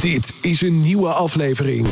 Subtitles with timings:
[0.00, 1.86] Dit is een nieuwe aflevering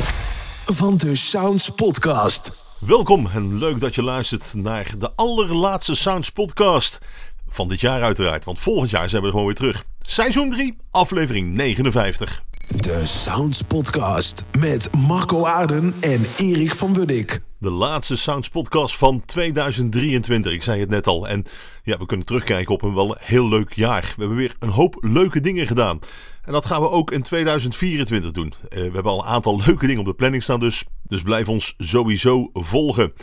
[0.65, 2.75] van de Sounds Podcast.
[2.79, 6.99] Welkom en leuk dat je luistert naar de allerlaatste Sounds Podcast.
[7.47, 9.85] Van dit jaar uiteraard, want volgend jaar zijn we er gewoon weer terug.
[10.01, 12.43] Seizoen 3, aflevering 59.
[12.67, 17.41] De Sounds Podcast met Marco Aarden en Erik van Wunnik.
[17.57, 20.51] De laatste Sounds Podcast van 2023.
[20.51, 21.27] Ik zei het net al.
[21.27, 21.45] En
[21.83, 24.01] ja, we kunnen terugkijken op een wel heel leuk jaar.
[24.01, 25.99] We hebben weer een hoop leuke dingen gedaan.
[26.45, 28.53] En dat gaan we ook in 2024 doen.
[28.69, 31.49] Eh, we hebben al een aantal leuke dingen op de planning staan, dus, dus blijf
[31.49, 33.13] ons sowieso volgen.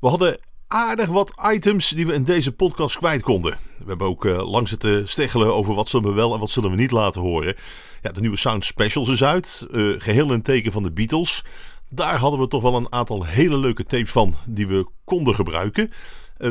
[0.00, 3.58] We hadden aardig wat items die we in deze podcast kwijt konden.
[3.78, 6.70] We hebben ook uh, lang zitten steggelen over wat zullen we wel en wat zullen
[6.70, 7.54] we niet laten horen.
[8.02, 11.44] Ja, de nieuwe Sound Specials is uit, uh, geheel in teken van de Beatles.
[11.88, 15.92] Daar hadden we toch wel een aantal hele leuke tapes van die we konden gebruiken.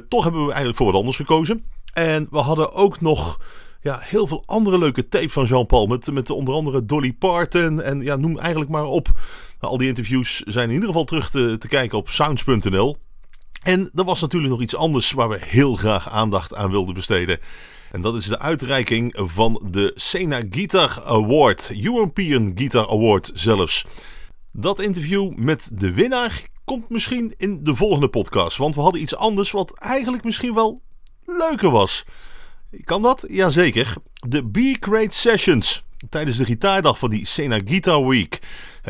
[0.07, 1.65] Toch hebben we eigenlijk voor wat anders gekozen.
[1.93, 3.39] En we hadden ook nog
[3.81, 5.87] ja, heel veel andere leuke tapes van Jean-Paul.
[5.87, 9.07] Met, met onder andere Dolly Parton en ja, noem eigenlijk maar op.
[9.59, 12.97] Nou, al die interviews zijn in ieder geval terug te, te kijken op sounds.nl.
[13.63, 17.39] En er was natuurlijk nog iets anders waar we heel graag aandacht aan wilden besteden.
[17.91, 23.85] En dat is de uitreiking van de Sena Guitar Award, European Guitar Award zelfs.
[24.51, 28.57] Dat interview met de winnaar komt misschien in de volgende podcast.
[28.57, 30.81] Want we hadden iets anders wat eigenlijk misschien wel
[31.25, 32.05] leuker was.
[32.83, 33.25] Kan dat?
[33.29, 33.93] Jazeker.
[34.13, 35.83] De B-Crate Sessions.
[36.09, 38.39] Tijdens de gitaardag van die Sena Guitar Week.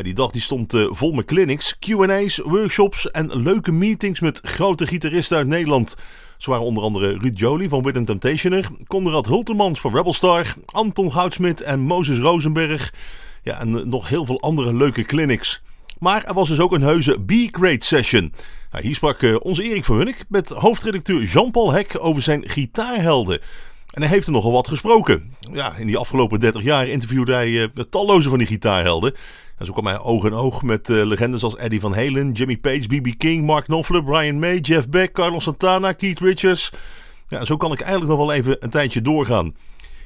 [0.02, 4.86] Die dag die stond uh, vol met clinics, QA's, workshops en leuke meetings met grote
[4.86, 5.96] gitaristen uit Nederland.
[6.38, 11.60] Zo waren onder andere Ruud Jolie van Wit Temptationer, Conrad Hultemans van Rebelstar, Anton Goudsmit
[11.60, 12.94] en Moses Rosenberg.
[13.42, 15.62] Ja, en uh, nog heel veel andere leuke clinics.
[15.98, 18.32] Maar er was dus ook een heuse B-Grade session.
[18.80, 23.40] Hier sprak uh, onze Erik van Hunnik met hoofdredacteur Jean-Paul Hek over zijn gitaarhelden.
[23.90, 25.34] En hij heeft er nogal wat gesproken.
[25.52, 29.14] Ja, in die afgelopen 30 jaar interviewde hij uh, talloze van die gitaarhelden.
[29.58, 32.56] En zo kwam hij oog in oog met uh, legendes als Eddie Van Halen, Jimmy
[32.56, 33.18] Page, B.B.
[33.18, 36.72] King, Mark Knopfler, Brian May, Jeff Beck, Carlos Santana, Keith Richards.
[37.28, 39.54] Ja, zo kan ik eigenlijk nog wel even een tijdje doorgaan.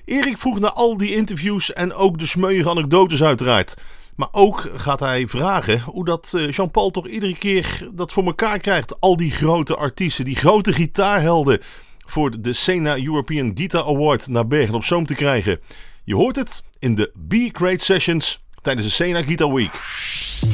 [0.05, 3.75] Erik vroeg naar al die interviews en ook de smeuïge anekdotes uiteraard.
[4.16, 8.59] Maar ook gaat hij vragen hoe dat uh, Jean-Paul toch iedere keer dat voor elkaar
[8.59, 9.01] krijgt.
[9.01, 11.61] Al die grote artiesten, die grote gitaarhelden
[12.06, 15.60] voor de Sena European Guitar Award naar Bergen op Zoom te krijgen.
[16.04, 19.72] Je hoort het in de B-Crate Sessions tijdens de Sena Guitar Week.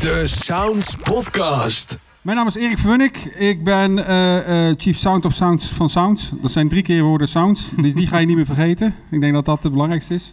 [0.00, 1.98] De Sounds Podcast.
[2.22, 3.16] Mijn naam is Erik Verwunnik.
[3.38, 6.30] Ik ben uh, uh, Chief Sound of Sounds van Sounds.
[6.40, 7.70] Dat zijn drie keer woorden Sounds.
[7.82, 8.94] Die, die ga je niet meer vergeten.
[9.10, 10.32] Ik denk dat dat het belangrijkste is.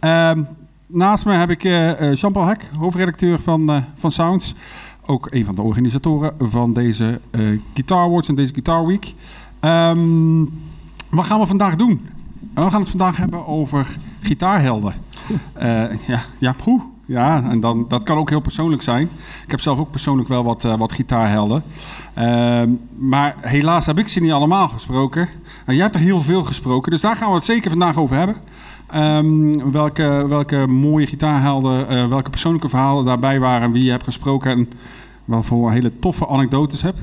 [0.00, 0.30] Uh,
[0.86, 4.54] naast me heb ik uh, Jean-Paul Hek, hoofdredacteur van, van Sounds.
[5.06, 7.20] Ook een van de organisatoren van deze
[7.74, 9.14] Guitar Awards en deze Guitar Week.
[9.64, 10.62] Um,
[11.10, 12.08] wat gaan we vandaag doen?
[12.54, 14.94] We gaan het vandaag hebben over gitaarhelden.
[15.62, 16.82] Uh, ja, ja, poeh.
[17.06, 19.08] Ja, en dan, dat kan ook heel persoonlijk zijn.
[19.44, 21.62] Ik heb zelf ook persoonlijk wel wat, uh, wat gitaarhelden.
[22.18, 22.62] Uh,
[22.98, 25.28] maar helaas heb ik ze niet allemaal gesproken.
[25.64, 28.16] En jij hebt er heel veel gesproken, dus daar gaan we het zeker vandaag over
[28.16, 28.36] hebben.
[28.94, 34.50] Um, welke, welke mooie gitaarhelden, uh, welke persoonlijke verhalen daarbij waren, wie je hebt gesproken
[34.50, 34.68] en
[35.24, 37.00] wat voor hele toffe anekdotes hebt.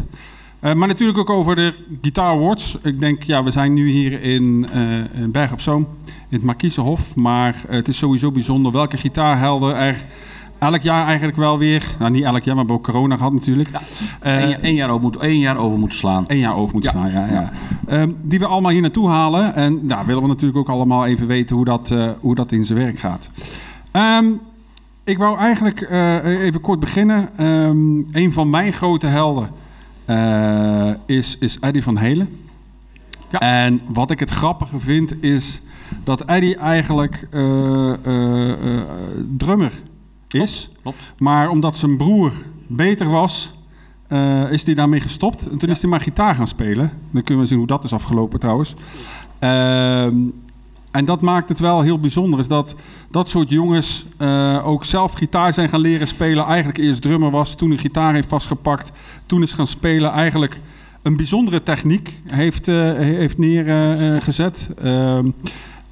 [0.63, 2.77] Uh, maar natuurlijk ook over de Guitar Awards.
[2.83, 6.43] Ik denk, ja, we zijn nu hier in, uh, in Berg op Zoom, in het
[6.43, 7.15] Markiezenhof.
[7.15, 10.05] Maar uh, het is sowieso bijzonder welke gitaarhelden er
[10.59, 11.95] elk jaar eigenlijk wel weer...
[11.99, 13.69] Nou, niet elk jaar, maar we hebben ook corona gehad natuurlijk.
[13.71, 14.57] Ja.
[14.61, 16.23] Eén, jaar over moet, één jaar over moeten slaan.
[16.27, 17.09] Eén jaar over moeten ja.
[17.09, 17.51] slaan, ja.
[17.87, 18.01] ja.
[18.01, 19.55] Um, die we allemaal hier naartoe halen.
[19.55, 22.79] En daar willen we natuurlijk ook allemaal even weten hoe dat, hoe dat in zijn
[22.79, 23.29] werk gaat.
[24.19, 24.39] Um,
[25.03, 25.89] ik wou eigenlijk
[26.25, 27.29] even kort beginnen.
[27.39, 29.49] Um, een van mijn grote helden...
[30.09, 32.29] Uh, is, is Eddie van Helen.
[33.29, 33.39] Ja.
[33.39, 35.61] En wat ik het grappige vind is
[36.03, 38.53] dat Eddie eigenlijk uh, uh,
[39.37, 39.71] drummer
[40.27, 40.69] is.
[40.71, 41.13] Klopt, klopt.
[41.17, 42.31] Maar omdat zijn broer
[42.67, 43.51] beter was,
[44.49, 45.45] is hij daarmee gestopt.
[45.45, 45.73] En toen ja.
[45.73, 46.91] is hij maar gitaar gaan spelen.
[47.11, 48.75] Dan kunnen we zien hoe dat is afgelopen trouwens.
[49.39, 50.15] Ehm,
[50.91, 52.75] en dat maakt het wel heel bijzonder, is dat
[53.11, 56.45] dat soort jongens uh, ook zelf gitaar zijn gaan leren spelen.
[56.45, 58.91] Eigenlijk eerst drummer was, toen een gitaar heeft vastgepakt,
[59.25, 60.11] toen is gaan spelen.
[60.11, 60.59] Eigenlijk
[61.01, 64.69] een bijzondere techniek heeft, uh, heeft neergezet.
[64.83, 65.19] Uh,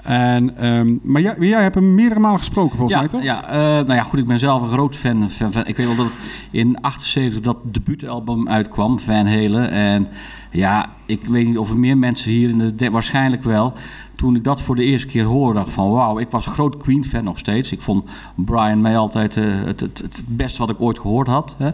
[0.03, 3.23] en, um, maar jij, jij hebt hem meerdere malen gesproken volgens ja, mij, toch?
[3.23, 5.29] Ja, uh, nou ja, goed, ik ben zelf een groot fan.
[5.63, 6.17] Ik weet wel dat het
[6.51, 9.69] in 78 dat debuutalbum uitkwam, Van Halen.
[9.69, 10.07] En
[10.51, 12.91] ja, ik weet niet of er meer mensen hier in de...
[12.91, 13.73] Waarschijnlijk wel
[14.19, 16.77] toen ik dat voor de eerste keer hoorde, dacht van wauw, ik was een groot
[16.77, 17.71] Queen-fan nog steeds.
[17.71, 18.03] Ik vond
[18.35, 21.55] Brian May altijd uh, het, het, het beste wat ik ooit gehoord had.
[21.57, 21.69] Hè.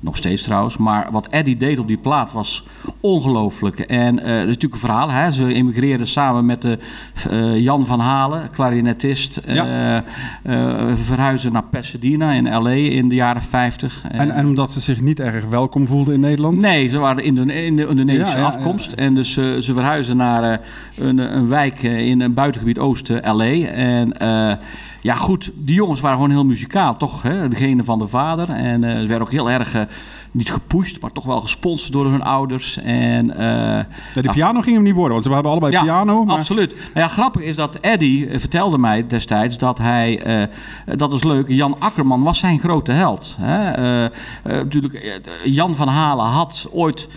[0.00, 0.76] Nog steeds trouwens.
[0.76, 2.64] Maar wat Eddie deed op die plaat was
[3.00, 3.78] ongelooflijk.
[3.78, 5.10] En eh, dat is natuurlijk een verhaal.
[5.10, 5.32] Hè?
[5.32, 6.78] Ze emigreerden samen met de,
[7.30, 9.36] eh, Jan van Halen, klarinetist.
[9.36, 10.02] eh, eh,
[11.04, 12.70] verhuizen naar Pasadena in L.A.
[12.70, 14.02] in de jaren 50.
[14.08, 16.60] En, en omdat ze zich niet erg welkom voelden in Nederland?
[16.60, 18.92] Nee, ze waren in de, in de Indonesische Ja, ja, afkomst.
[18.92, 20.60] En dus ze verhuizen naar
[20.98, 23.52] een, een wijk in een buitengebied oosten LA.
[23.66, 24.16] En
[25.00, 27.22] ja, goed, die jongens waren gewoon heel muzikaal, toch?
[27.22, 27.48] Hè?
[27.48, 28.50] Degene van de vader.
[28.50, 29.82] En eh, ze werden ook heel erg, eh,
[30.30, 32.76] niet gepusht, maar toch wel gesponsord door hun ouders.
[32.76, 33.84] En eh,
[34.14, 36.24] Ja, de piano ging hem niet worden, want ze hadden allebei piano.
[36.24, 36.36] Maar...
[36.36, 36.74] absoluut.
[36.74, 40.46] Nou ja, grappig is dat Eddie eh, vertelde mij destijds dat hij, eh,
[40.96, 43.36] dat is leuk, Jan Akkerman was zijn grote held.
[43.40, 44.08] Hè?
[44.44, 47.08] Natuurlijk, Jan van Halen had ooit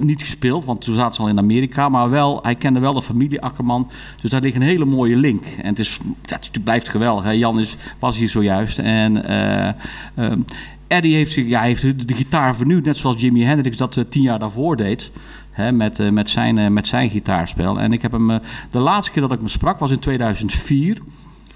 [0.00, 3.02] niet gespeeld, want toen zaten ze al in Amerika, maar wel, hij kende wel de
[3.02, 3.90] familie Akkerman.
[4.20, 5.44] Dus daar ligt een hele mooie link.
[5.44, 7.24] En het, is, het, blijft geweldig.
[7.24, 7.30] Hè?
[7.30, 8.78] Jan is, was hier zojuist.
[8.78, 9.68] En eh,
[10.14, 10.40] ehm,
[10.90, 14.38] Eddie heeft, zich, heeft de gitaar vernieuwd, net zoals Jimi Hendrix dat eh, tien jaar
[14.38, 15.10] daarvoor deed.
[15.50, 17.80] Hè, met, eh, met, zijn, eh, met zijn gitaarspel.
[17.80, 18.40] En ik heb hem.
[18.70, 20.98] de laatste keer dat ik hem sprak was in 2004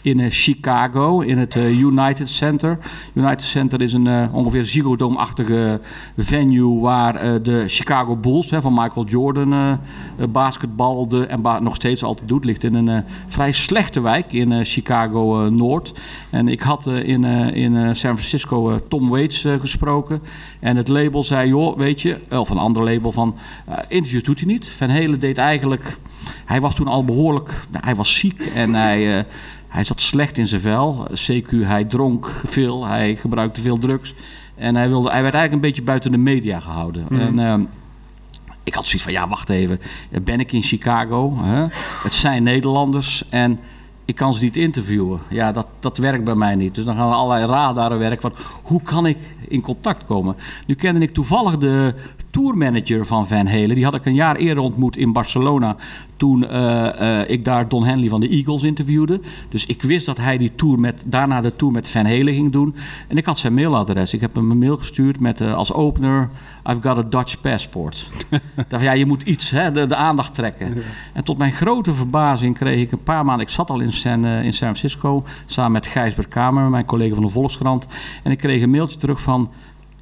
[0.04, 2.78] in eh, Chicago, in het eh, United Center.
[3.12, 5.80] United Center is een eh, ongeveer Ziggo Dome-achtige
[6.16, 9.78] venue waar de Chicago Bulls hè, van Michael Jordan eh, eh,
[10.28, 12.44] basketbal de, en nog steeds altijd doet.
[12.44, 15.92] Ligt in een vrij slechte wijk in Chicago Noord.
[16.30, 17.24] En ik had in,
[17.54, 20.22] in San Francisco Tom Waits gesproken.
[20.60, 23.36] En het label zei, joh, weet je, of een ander label van
[23.88, 24.68] interviews doet hij niet.
[24.68, 25.98] Van Helen deed eigenlijk,
[26.44, 29.26] hij was toen al behoorlijk, nou, hij was ziek en hij...
[29.74, 31.06] hij zat slecht in zijn vel.
[31.12, 34.14] CQ, hij dronk veel, hij gebruikte veel drugs.
[34.54, 37.06] En hij, wilde, hij werd eigenlijk een beetje buiten de media gehouden.
[37.10, 37.60] En, ehm,
[38.64, 39.80] ik had zoiets van, ja, wacht even.
[40.22, 41.36] Ben ik in Chicago?
[41.42, 41.66] Hè?
[42.02, 43.58] Het zijn Nederlanders en
[44.04, 45.20] ik kan ze niet interviewen.
[45.28, 46.74] Ja, dat, dat werkt bij mij niet.
[46.74, 48.20] Dus dan gaan er allerlei radaren werken.
[48.20, 49.18] Van, hoe kan ik
[49.48, 50.36] in contact komen?
[50.66, 51.94] Nu kende ik toevallig de
[52.30, 53.74] tourmanager van Van Halen.
[53.74, 55.76] Die had ik een jaar eerder ontmoet in Barcelona.
[56.16, 59.20] Toen eh, eh, ik daar Don Henley van de Eagles interviewde.
[59.48, 62.52] Dus ik wist dat hij die tour met, daarna de tour met Van Halen ging
[62.52, 62.74] doen.
[63.08, 64.14] En ik had zijn mailadres.
[64.14, 66.30] Ik heb hem een mail gestuurd met eh, als opener...
[66.70, 68.08] I've got a Dutch passport.
[68.68, 70.82] dacht, ja, je moet iets, hè, de, de aandacht trekken.
[71.12, 73.46] En tot mijn grote verbazing kreeg ik een paar maanden...
[73.46, 77.24] Ik zat al in San, in San Francisco samen met Gijsbert Kamer, mijn collega van
[77.24, 77.86] de Volkskrant.
[78.22, 79.50] En ik kreeg een mailtje terug van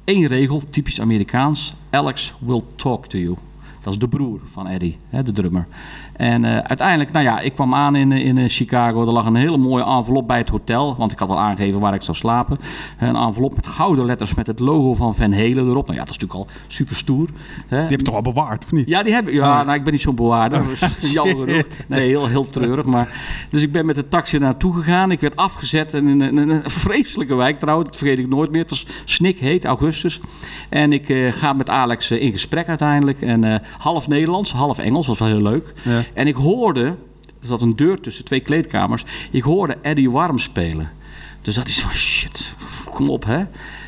[0.03, 1.73] één regel, typisch Amerikaans.
[1.89, 3.35] Alex will talk to you.
[3.83, 5.67] Dat is de broer van Eddie, hè, de drummer.
[6.13, 9.01] En eh, uiteindelijk, nou ja, ik kwam aan in, in eh, Chicago.
[9.01, 10.95] Er lag een hele mooie envelop bij het hotel.
[10.97, 12.59] Want ik had al aangegeven waar ik zou slapen.
[12.99, 15.87] Een envelop met gouden letters met het logo van Van Halen erop.
[15.87, 17.27] Nou ja, dat is natuurlijk al super stoer.
[17.67, 17.77] Hè?
[17.77, 18.87] Die heb je toch al bewaard, of niet?
[18.87, 19.33] Ja, die hebben.
[19.33, 20.63] Ja, nou, ik ben niet zo'n bewaarder.
[20.67, 21.65] Dus jammer genoeg.
[21.87, 22.85] Nee, heel, heel treurig.
[22.85, 23.07] Maar,
[23.49, 25.11] dus ik ben met de taxi naartoe gegaan.
[25.11, 27.89] Ik werd afgezet in een, in een vreselijke wijk trouwens.
[27.89, 28.61] Dat vergeet ik nooit meer.
[28.61, 30.19] Het was snikheet, augustus.
[30.69, 33.21] En ik eh, ga met Alex in gesprek uiteindelijk.
[33.21, 35.07] En half Nederlands, half Engels.
[35.07, 35.73] Dat was wel heel leuk.
[35.83, 36.03] Ja.
[36.13, 39.03] En ik hoorde, er zat een deur tussen twee kleedkamers.
[39.31, 40.91] Ik hoorde Eddie Warm spelen.
[41.41, 42.55] Dus dat is van shit,
[42.89, 43.43] kom op hè.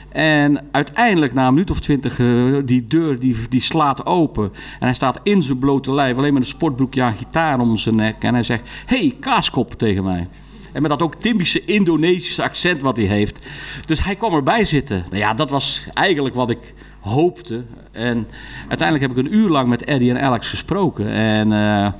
[0.09, 4.43] En uiteindelijk na een minuut of twintig, eh, die deur die, die slaat open.
[4.53, 7.95] En hij staat in zijn blote lijf, alleen met een sportbroekje aan gitaar om zijn
[7.95, 8.23] nek.
[8.23, 10.27] En hij zegt, hey, kaaskop tegen mij.
[10.71, 13.39] En met dat ook typische Indonesische accent wat hij heeft.
[13.85, 15.05] Dus hij kwam erbij zitten.
[15.09, 17.63] Nou ja, dat was eigenlijk wat ik hoopte.
[17.95, 18.27] En
[18.67, 21.09] uiteindelijk heb ik een uur lang met Eddie en Alex gesproken.
[21.11, 21.91] En eh,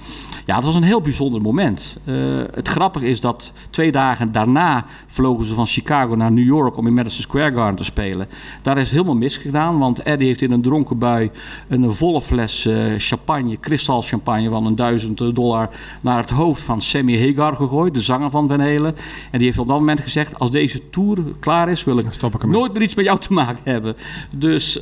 [0.45, 1.97] ja, het was een heel bijzonder moment.
[2.03, 2.15] Eh,
[2.53, 6.88] het grappige is dat twee dagen daarna vlogen ze van Chicago naar New York om
[6.88, 8.28] in Madison Square Garden te spelen.
[8.61, 11.31] Daar is helemaal misgedaan, want Eddie heeft in een dronken bui
[11.68, 15.69] een volle fles eh, champagne, kristalchampagne van een duizend dollar
[16.02, 18.95] naar het hoofd van Sammy Hagar gegooid, de zanger van Van Halen.
[19.31, 22.06] En die heeft op dat moment gezegd, als deze tour klaar is, wil ik
[22.47, 23.95] nooit meer iets met jou te maken hebben.
[24.35, 24.80] Dus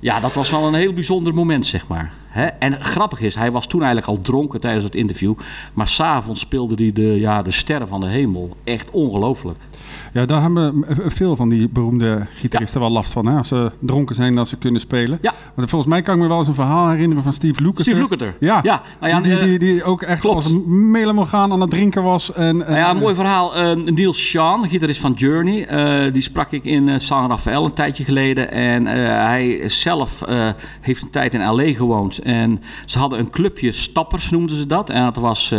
[0.00, 2.12] ja, dat was wel een heel bijzonder moment, zeg maar.
[2.58, 5.34] En grappig is, hij was toen eigenlijk al dronken tijdens het interview.
[5.74, 8.56] Maar s'avonds speelde hij de, ja, de sterren van de hemel.
[8.64, 9.58] Echt ongelooflijk.
[10.12, 13.26] Ja, daar hebben veel van die beroemde gitaristen wel last van.
[13.26, 13.36] Hè?
[13.36, 15.18] Als ze dronken zijn, dat ze kunnen spelen.
[15.22, 15.34] Ja.
[15.54, 17.84] Want volgens mij kan ik me wel eens een verhaal herinneren van Steve Lukather.
[17.84, 18.34] Steve Lukather.
[18.40, 20.36] Ja, Ja, nou ja, die, die, eh, die, die ook echt klopt.
[20.36, 22.32] als een aan het drinken was.
[22.32, 23.56] En, Nou ja, een mooi verhaal.
[23.56, 28.04] Eh, Niels Sean, gitarist van Journey, eh, die sprak ik in San Rafael een tijdje
[28.04, 28.50] geleden.
[28.50, 30.22] En hij zelf
[30.80, 31.72] heeft een tijd in L.A.
[31.72, 32.18] gewoond.
[32.18, 34.90] En ze hadden een clubje Stappers, noemden ze dat.
[34.90, 35.54] En dat was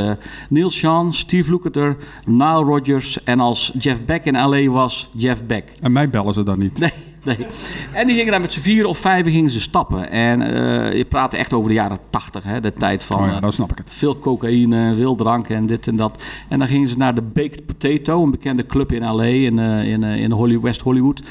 [0.50, 3.24] Niels Sean, Steve Lukather, Nile Rodgers.
[3.24, 4.72] En als Jeff Beck in L.A.
[4.72, 5.74] was, Jeff Beck.
[5.82, 6.80] en mij bellen ze dan niet.
[6.80, 6.92] Nee,
[7.38, 7.48] nee.
[7.92, 10.12] En die gingen daar met z'n vier of vijf gingen ze stappen.
[10.12, 13.22] En eh, je praat echt over de jaren tachtig, hè, de tijd van...
[13.22, 13.90] oh ja, eh, dan snap ik het.
[13.92, 16.24] veel cocaïne, veel drank en dit en dat.
[16.48, 19.92] En dan gingen ze naar de Baked Potato, een bekende club in LA, in, eh,
[19.92, 21.22] in, in Holly, West Hollywood.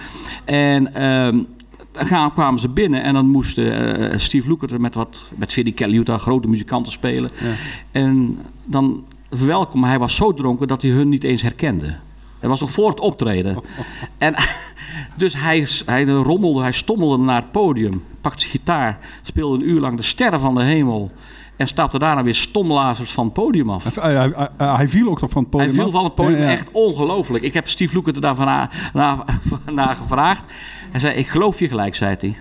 [0.45, 1.39] En ehm,
[2.09, 5.97] dan kwamen ze binnen en dan moest eh, Steve Lukather met, wat, met Vinnie Kelly
[5.97, 7.31] Utah, grote muzikanten spelen.
[7.91, 11.97] En dan verwelkom, hij was zo dronken dat hij hun niet eens herkende.
[12.41, 13.61] Het was nog voor het optreden.
[14.19, 14.35] En,
[15.17, 19.81] dus hij, hij rommelde, hij stommelde naar het podium, pakte zijn gitaar, speelde een uur
[19.81, 21.11] lang de sterren van de hemel.
[21.61, 23.95] En stapte daarna weer stomlazers van het podium af.
[23.95, 25.93] Hij, hij, hij, hij viel ook nog van het podium Hij viel af?
[25.95, 26.51] van het podium, Ja, ja.
[26.51, 27.45] echt ongelooflijk.
[27.45, 29.17] Ik heb Steve Lukert er daarvan naar, naar,
[29.75, 30.43] naar gevraagd.
[30.91, 32.37] Hij zei, ik geloof je gelijk, zei hij.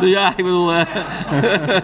[0.00, 0.72] Dus ja, ik bedoel...
[0.74, 0.86] eh,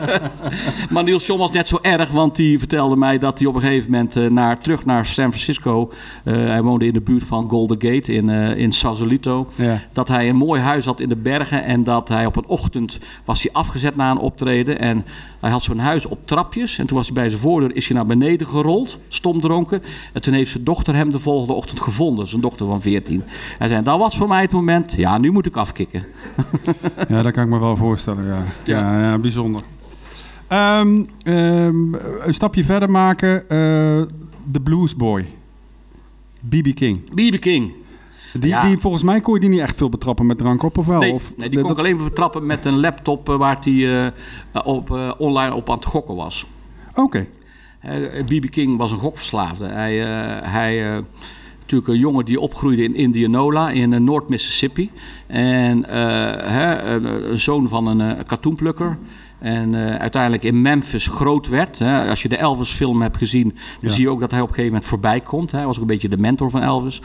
[0.90, 3.60] maar Niels John was net zo erg, want die vertelde mij dat hij op een
[3.60, 5.92] gegeven moment eh, naar, terug naar San Francisco...
[6.24, 9.48] eh, hij woonde in de buurt van Golden Gate in, in Sausalito.
[9.54, 9.80] Ja.
[9.92, 12.98] Dat hij een mooi huis had in de bergen en dat hij op een ochtend
[13.24, 14.78] was hij afgezet na een optreden.
[14.78, 15.04] En
[15.42, 17.96] hij had zo'n huis op trapjes en toen was hij bij zijn voordeur is hij
[17.96, 19.82] naar beneden gerold, stomdronken.
[20.12, 23.22] En toen heeft zijn dochter hem de volgende ochtend gevonden, zijn dochter van 14.
[23.58, 26.04] Hij zei, dat was voor mij het moment, ja nu moet ik afkicken.
[27.08, 28.24] Ja, dat kan ik me wel voorstellen.
[28.26, 28.78] Ja, ja.
[28.80, 29.00] Ja.
[29.10, 29.60] ja, bijzonder.
[30.48, 33.40] Ehm, ehm, een stapje verder maken.
[33.40, 33.48] eh,
[34.46, 35.26] De Blues Boy.
[36.48, 36.74] B.B.
[36.74, 37.00] King.
[37.14, 37.40] B.B.
[37.40, 37.72] King.
[38.32, 38.62] Die, Ja.
[38.66, 41.00] die, volgens mij kon je die niet echt veel betrappen met drank op, of wel?
[41.00, 44.04] Nee, of, nee, die kon ik alleen betrappen met een laptop eh, waar hij
[44.52, 46.46] eh, op, eh, online op aan het gokken was.
[46.94, 47.26] Oké.
[47.80, 48.50] Eh, B.B.
[48.50, 49.66] King was een gokverslaafde.
[49.66, 49.96] Hij,
[50.48, 51.02] hij
[51.60, 54.90] natuurlijk een jongen die opgroeide in Indianola in Noord-Mississippi.
[55.26, 55.84] En
[56.48, 58.98] hè, een, zoon van een katoenplukker.
[59.38, 61.78] En uiteindelijk in Memphis groot werd.
[61.78, 62.08] Hè.
[62.08, 63.88] Als je de Elvis-film hebt gezien, dan Ja.
[63.88, 65.52] zie je ook dat hij op een gegeven moment voorbij komt.
[65.52, 67.00] Hij was ook een beetje de mentor van Elvis.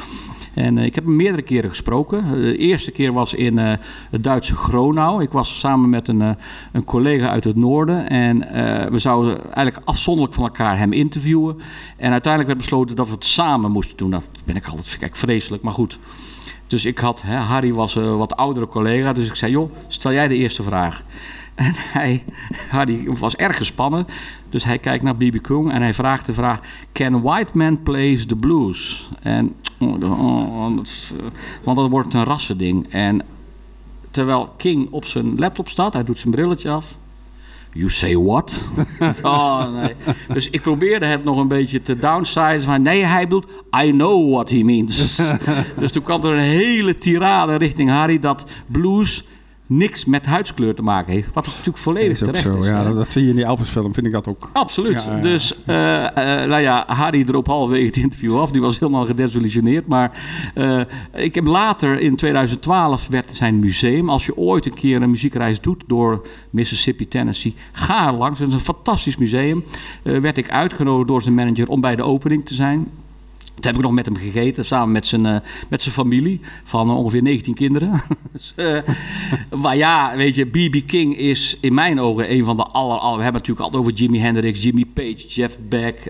[0.57, 2.23] En eh, ik heb hem meerdere keren gesproken.
[2.23, 3.73] Eh, de eerste keer was in eh,
[4.09, 5.21] het Duitse Gronau.
[5.21, 6.35] Ik was samen met een,
[6.71, 8.09] een collega uit het noorden.
[8.09, 8.39] En
[8.91, 11.57] we zouden eigenlijk afzonderlijk van elkaar hem interviewen.
[11.97, 14.09] En uiteindelijk werd besloten dat we het samen moesten doen.
[14.09, 15.99] Dat ben ik altijd vreselijk, maar goed.
[16.67, 19.13] Dus ik had, hè, Harry was een wat oudere collega.
[19.13, 21.03] Dus ik zei, joh, stel jij de eerste vraag.
[21.57, 22.23] En hij,
[22.69, 24.07] Harry was erg gespannen.
[24.49, 25.41] Dus hij kijkt naar B.B.
[25.41, 26.59] King en hij vraagt de vraag...
[26.91, 29.09] Can white man plays the blues?
[29.21, 31.25] En, oh, dat is, eh,
[31.63, 32.87] want dan wordt een rassending.
[32.89, 33.21] En
[34.11, 36.97] terwijl King op zijn laptop staat, hij doet zijn brilletje af...
[37.73, 38.63] You say what?
[39.21, 39.95] oh, nee.
[40.33, 42.61] Dus ik probeerde het nog een beetje te downsize.
[42.61, 43.51] Van, nee, hij bedoelt,
[43.83, 45.21] I know what he means.
[45.79, 48.19] dus toen kwam er een hele tirade richting Harry...
[48.19, 49.23] dat blues
[49.67, 51.33] niks met huidskleur te maken heeft.
[51.33, 52.67] Wat natuurlijk volledig Is terecht is.
[52.67, 54.49] Ja, dat, dat zie je in die Elvis-film, vind ik dat ook.
[54.53, 55.03] Absoluut.
[55.03, 55.21] Ja, ja.
[55.21, 58.51] Dus, eh, eh, nou ja, Harry droop halverwege het interview af.
[58.51, 59.87] Die was helemaal gedesillusioneerd.
[59.87, 60.81] Maar eh,
[61.13, 64.09] ik heb later, in 2012, werd zijn museum.
[64.09, 68.39] Als je ooit een keer een muziekreis doet door Mississippi, Tennessee, ga er langs.
[68.39, 69.63] Het is een fantastisch museum.
[70.03, 72.87] Werd ik uitgenodigd door zijn manager om bij de opening te zijn.
[73.57, 75.35] Toen heb ik nog met hem gegeten, samen met zijn, eh,
[75.67, 78.01] met zijn familie van eh, ongeveer 19 kinderen.
[78.33, 78.77] dus, eh,
[79.61, 80.87] maar ja, weet je, B.B.
[80.87, 83.17] King is in mijn ogen een van de aller, aller...
[83.17, 86.05] We hebben het natuurlijk altijd over Jimi Hendrix, Jimmy Page, Jeff Beck.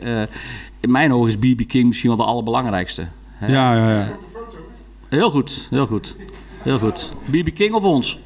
[0.80, 1.68] in mijn ogen is B.B.
[1.68, 3.08] King misschien wel de allerbelangrijkste.
[3.32, 3.48] Hè?
[3.48, 4.18] Ja, ja, ja.
[5.10, 6.16] Heel goed, heel goed.
[6.62, 7.14] Heel goed.
[7.32, 7.54] B.B.
[7.54, 8.20] King of ons?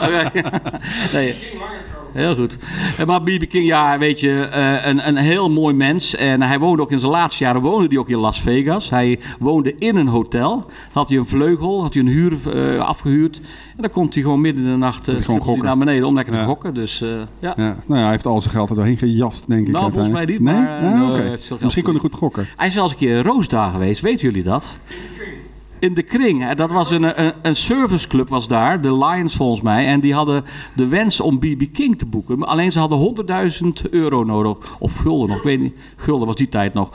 [0.00, 0.30] Oké.
[1.12, 1.34] nee.
[2.12, 2.58] Heel goed.
[2.98, 3.44] Eh, Maar B.B.
[3.48, 6.14] King, ja, weet je, eh, een, een heel mooi mens.
[6.14, 8.90] En hij woonde ook in zijn laatste jaren woonde hij ook in Las Vegas.
[8.90, 10.70] Hij woonde in een hotel.
[10.92, 13.40] Had hij een vleugel, had hij een huur eh, afgehuurd.
[13.76, 15.64] En dan komt hij gewoon midden in de nacht hij gokken.
[15.64, 16.74] naar beneden om lekker te gokken.
[16.74, 17.26] Dus ja.
[17.40, 19.72] Ja, nou ja, hij heeft al zijn geld er doorheen gejast, denk ik.
[19.72, 20.54] Nou, volgens mij niet, Nee?
[20.54, 22.46] maar, nee, Misschien kon hij goed gokken.
[22.56, 24.78] Hij is wel eens een keer in Roosdagen geweest, weten jullie dat?
[25.82, 26.50] In de kring.
[26.52, 29.86] Dat was een, een, een serviceclub was daar, de Lions volgens mij.
[29.86, 30.44] En die hadden
[30.76, 31.62] de wens om B.B.
[31.72, 32.38] King te boeken.
[32.38, 33.16] Maar Alleen ze hadden
[33.84, 34.76] 100.000 euro nodig.
[34.78, 35.74] Of gulden nog, ik weet niet.
[35.96, 36.90] Gulden was die tijd nog.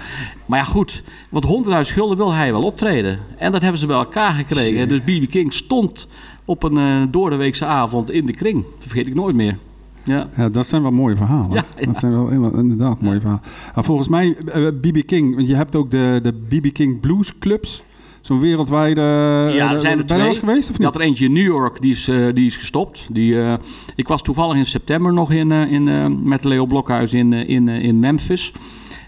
[0.45, 3.19] Maar ja goed, want 100.000 gulden wil hij wel optreden.
[3.37, 4.79] En dat hebben ze bij elkaar gekregen.
[4.79, 5.29] En Dus B.B.
[5.29, 6.07] King stond
[6.45, 8.63] op een eh doordeweekse avond in de kring.
[8.63, 9.57] Dat vergeet ik nooit meer.
[10.03, 10.29] Ja.
[10.35, 11.53] Ja, dat zijn wel mooie verhalen.
[11.55, 11.85] Ja, ja.
[11.85, 13.43] Dat zijn wel inderdaad mooie verhalen.
[13.75, 15.05] Maar volgens mij, eh, B.B.
[15.05, 16.73] King, want je hebt ook de, de B.B.
[16.73, 17.83] King Blues Clubs.
[18.27, 19.01] Zo'n wereldwijde...
[19.01, 20.35] Ja, eh, er zijn er twee.
[20.35, 20.83] geweest of Je niet?
[20.83, 23.07] had er eentje in New York, die is, eh, die is gestopt.
[23.11, 23.53] Die, eh,
[23.95, 28.51] ik was toevallig in september nog in, in, met Leo Blokhuis in, in, in Memphis.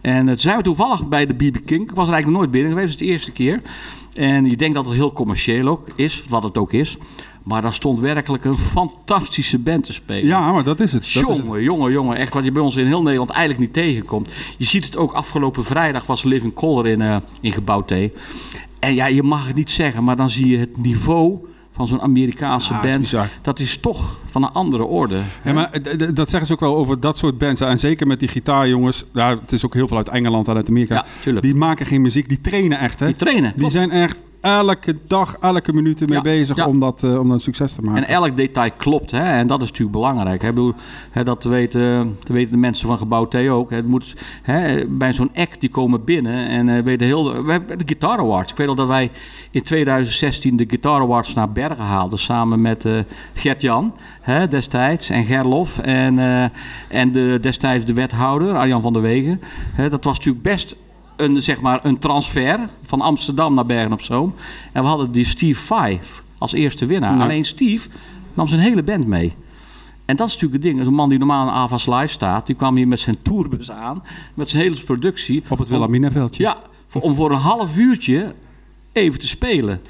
[0.01, 1.89] En uh, zijn we toevallig bij de BB King.
[1.89, 3.61] Ik was er eigenlijk nooit binnen geweest, het is de eerste keer.
[4.13, 6.97] En je denkt dat het heel commercieel ook is, wat het ook is.
[7.43, 10.25] Maar daar stond werkelijk een fantastische band te spelen.
[10.25, 11.03] Ja, maar dat is het.
[11.03, 11.23] Is het.
[11.23, 12.17] Jongen, jongen, jongen.
[12.17, 14.27] Echt wat je bij ons in heel Nederland eigenlijk niet tegenkomt.
[14.57, 17.93] Je ziet het ook afgelopen vrijdag was Living Color in, in Gebouw T.
[18.79, 21.37] En ja, je mag het niet zeggen, maar dan zie je het niveau
[21.71, 23.29] van zo'n Amerikaanse Ah, is band.
[23.41, 25.19] Dat is toch van een andere orde.
[25.43, 27.61] Ja, maar eh, dat zeggen ze ook wel over dat soort bands.
[27.61, 29.03] En zeker met die gitaarjongens.
[29.13, 31.05] Ja, het is ook heel veel uit Engeland en uit Amerika.
[31.25, 31.39] Ja.
[31.39, 32.99] Die maken geen muziek, die trainen echt.
[32.99, 33.05] Hè?
[33.05, 33.49] Die trainen.
[33.49, 33.73] Die klopt.
[33.73, 36.67] zijn echt elke dag, elke minuut ermee Ja, bezig ja.
[36.67, 38.03] om, dat, eh, om dat succes te maken.
[38.03, 39.23] En elk detail klopt, hè?
[39.23, 40.41] en dat is natuurlijk belangrijk.
[40.41, 40.47] Hè?
[40.47, 40.73] Ik bedoel,
[41.11, 43.69] hè, dat weten, dat weten de mensen van gebouw T ook.
[43.69, 43.75] Hè?
[43.75, 47.43] Het moet, hè, bij zo'n act die komen binnen en eh, weten heel.
[47.43, 48.51] We hebben de Guitar Awards.
[48.51, 49.11] Ik weet al dat wij
[49.51, 52.93] in 2016 de Guitar Awards naar Bergen haalden samen met eh,
[53.33, 53.93] Gert-Jan
[54.49, 56.19] destijds en Gerlof en,
[56.87, 59.41] en de, destijds de wethouder Arjan van der Wegen.
[59.73, 60.75] Hè, dat was natuurlijk best
[61.21, 64.33] een, zeg maar, een transfer van Amsterdam naar Bergen op Zoom.
[64.71, 67.21] En we hadden die Steve Five als eerste winnaar.
[67.21, 67.89] Alleen Steve
[68.33, 69.33] nam zijn hele band mee.
[70.05, 70.87] En dat is natuurlijk het ding.
[70.87, 74.03] Een man die normaal in Avas Live staat, die kwam hier met zijn tourbus aan,
[74.33, 75.43] met zijn hele productie.
[75.47, 76.43] Op het Wilhelminaveldje.
[76.43, 76.57] Ja,
[76.87, 78.33] voor, om voor een half uurtje
[78.91, 79.81] even te spelen.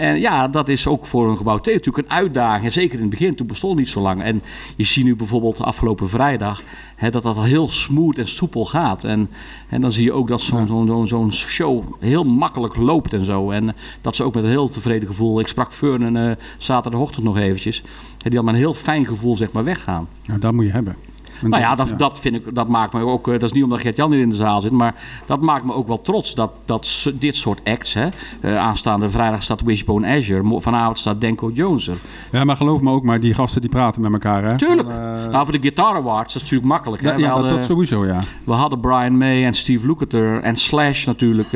[0.00, 2.64] En ja, dat is ook voor een gebouw T natuurlijk een uitdaging.
[2.64, 4.22] En zeker in het begin, toen bestond het niet zo lang.
[4.22, 4.42] En
[4.76, 6.62] je ziet nu bijvoorbeeld afgelopen vrijdag
[6.96, 9.04] hè, dat dat al heel smooth en soepel gaat.
[9.04, 9.30] En,
[9.68, 13.50] en dan zie je ook dat zo'n zo'n show heel makkelijk loopt en zo.
[13.50, 15.40] En dat ze ook met een heel tevreden gevoel...
[15.40, 17.82] Ik sprak Fern uh, zaterdagochtend nog eventjes.
[18.22, 20.08] En die had met een heel fijn gevoel zeg maar weggaan.
[20.22, 20.96] Ja, dat moet je hebben.
[21.42, 23.26] En Nou ja, dat, dat vind ik, dat maakt me ook.
[23.28, 24.94] eh, Dat is niet omdat Gert-Jan hier in de zaal zit, maar
[25.26, 27.94] dat maakt me ook wel trots dat, dat dit soort acts.
[27.94, 28.08] Hè,
[28.40, 31.96] eh, aanstaande vrijdag staat Wishbone Azure, vanavond staat Denko Jones er.
[32.32, 34.56] Ja, maar geloof me ook, maar die gasten die praten met elkaar, hè?
[34.56, 34.88] Tuurlijk.
[34.88, 34.94] Eh,
[35.30, 37.02] nou, voor de Guitar Awards, dat is natuurlijk makkelijk.
[37.02, 37.14] ja, hè.
[37.16, 38.18] We, ja, dat, hadden, dat sowieso, ja.
[38.44, 41.48] we hadden Brian May en Steve Lukather en Slash natuurlijk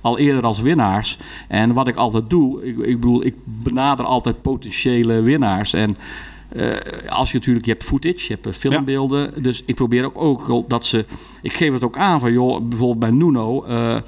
[0.00, 1.18] al eerder als winnaars.
[1.48, 5.72] En wat ik altijd doe, ik, ik bedoel, ik benader altijd potentiële winnaars.
[5.72, 5.96] En
[7.08, 9.42] als je natuurlijk, je hebt footage, je hebt eh, filmbeelden.
[9.42, 11.04] Dus ik probeer ook, ook dat ze,
[11.42, 13.64] ik geef het ook aan van joh, bijvoorbeeld bij Nuno.
[13.64, 14.02] eh, eh,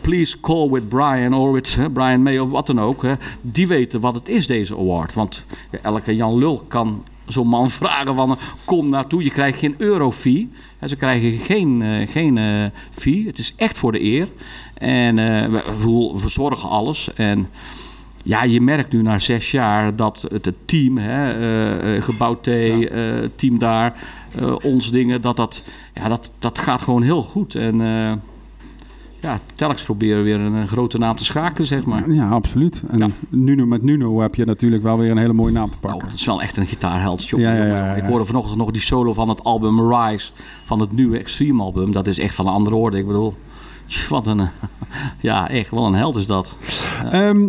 [0.00, 3.02] please call with Brian or with eh, Brian May of wat dan ook.
[3.02, 3.12] hè.
[3.40, 5.14] die weten wat het is, deze award.
[5.14, 8.30] Want ja, elke Jan Lul kan zo'n man vragen van...
[8.30, 10.50] eh, kom naartoe, je krijgt geen euro-fee.
[10.86, 13.26] Ze krijgen geen, eh, geen eh, fee.
[13.26, 14.28] Het is echt voor de eer.
[14.74, 15.62] En eh, we,
[16.12, 17.14] we verzorgen alles.
[17.14, 17.48] En
[18.22, 22.38] ja, je merkt nu na zes jaar dat het, het team, hè, eh, eh, Gebouw
[22.40, 22.62] T, eh,
[23.36, 23.94] team daar,
[24.64, 27.54] ons dingen, dat dat, ja, dat dat gaat gewoon heel goed.
[27.54, 27.76] En
[29.20, 32.10] ja, telkens proberen we weer een, een grote naam te schakelen, zeg maar.
[32.10, 32.82] Ja, absoluut.
[32.88, 33.08] En Ja.
[33.28, 36.08] Nuno met Nuno heb je natuurlijk wel weer een hele mooie naam te Oh, pakken.
[36.08, 37.36] dat is wel echt een gitaarheldje.
[37.38, 37.94] Ja, ja, ja, ja.
[37.94, 40.30] Ik hoorde vanochtend nog die solo van het album Rise,
[40.64, 41.92] van het nieuwe Extreme album.
[41.92, 42.98] Dat is echt van een andere orde.
[42.98, 43.34] Ik bedoel,
[44.08, 44.40] wat een,
[45.20, 46.56] ja, echt, wat een held is dat.
[47.10, 47.48] Ehm,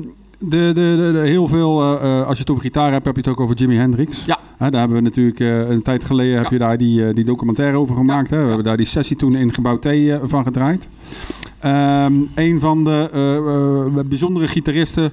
[0.49, 3.15] de, de, de, de- heel veel, eh, eh, als je het over gitaar hebt, heb
[3.15, 4.25] je het ook over Jimi Hendrix.
[4.25, 4.39] Ja.
[4.57, 7.77] Hè, daar hebben we natuurlijk eh, een tijd geleden heb je daar die, die documentaire
[7.77, 8.29] over gemaakt.
[8.29, 8.37] Hè?
[8.41, 9.87] We hebben daar die sessie toen in Gebouw T
[10.23, 10.89] van gedraaid.
[11.59, 15.11] Ehm, een van de bijzondere gitaristen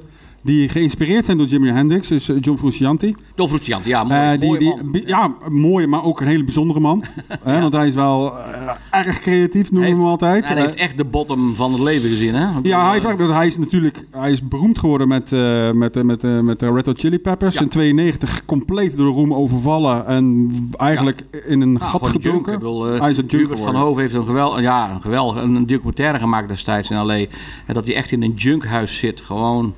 [0.49, 3.15] die geïnspireerd zijn door Jimi Hendrix is eh, John Frusciante.
[3.35, 5.03] Don Frusciante, ja, mooi, Eh, die, mooie man.
[5.07, 7.05] ja, mooi, maar ook een hele bijzondere man.
[7.43, 10.49] Hè, Want hij is wel eh, erg creatief, noemen we hem altijd.
[10.49, 12.47] Hij heeft echt de bottom van het leven gezien, hè?
[12.63, 15.31] Ja, hij, heeft, hij is natuurlijk hij is beroemd geworden met,
[15.75, 17.55] met, met, met de Red Hot Chili Peppers.
[17.55, 17.61] Ja.
[17.61, 22.15] In 92 compleet door de roem overvallen en eigenlijk in een nou, gat.
[22.15, 23.75] Ik bedoel, eh, hij is een junk Hubert van.
[23.75, 27.15] Hoof heeft een geweldig, ja, een geweldig een, een documentaire gemaakt destijds in L.A.
[27.15, 29.21] En dat hij echt in een junkhuis zit.
[29.21, 29.75] Gewoon,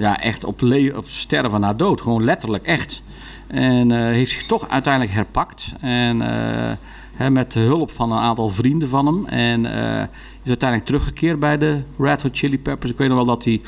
[0.00, 0.62] ja, echt op,
[0.94, 2.00] op sterven na dood.
[2.00, 3.02] Gewoon letterlijk, echt.
[3.46, 5.72] En eh, heeft zich toch uiteindelijk herpakt.
[5.80, 6.76] En eh,
[7.14, 9.26] hè, met de hulp van een aantal vrienden van hem.
[9.26, 10.02] En eh,
[10.42, 12.90] is uiteindelijk teruggekeerd bij de Red Hot Chili Peppers.
[12.90, 13.60] Ik weet nog wel dat hij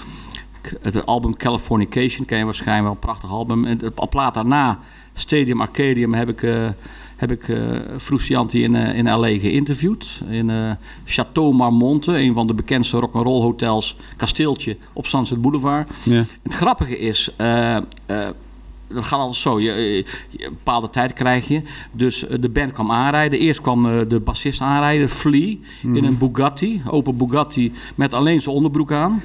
[0.83, 3.65] het album Californication, ken je waarschijnlijk wel, een prachtig album.
[3.65, 4.79] En de plaat daarna,
[5.15, 6.43] Stadium Arcadium, heb ik,
[7.23, 7.57] heb ik
[7.99, 9.39] Frusciante in, eh, in L.A.
[9.39, 10.21] geïnterviewd.
[10.29, 10.71] In eh
[11.05, 15.91] Chateau Marmonte, een van de bekendste rock'n'roll hotels, kasteeltje op Sunset Boulevard.
[16.03, 16.25] Ja.
[16.43, 17.31] Het grappige is,
[18.89, 19.61] dat gaat altijd zo.
[19.61, 20.05] Je,
[20.39, 21.63] een bepaalde tijd krijg je.
[21.93, 23.39] Dus de band kwam aanrijden.
[23.39, 26.83] Eerst kwam de bassist aanrijden, Flea, in een Bugatti.
[26.87, 29.23] Open Bugatti met alleen zijn onderbroek aan.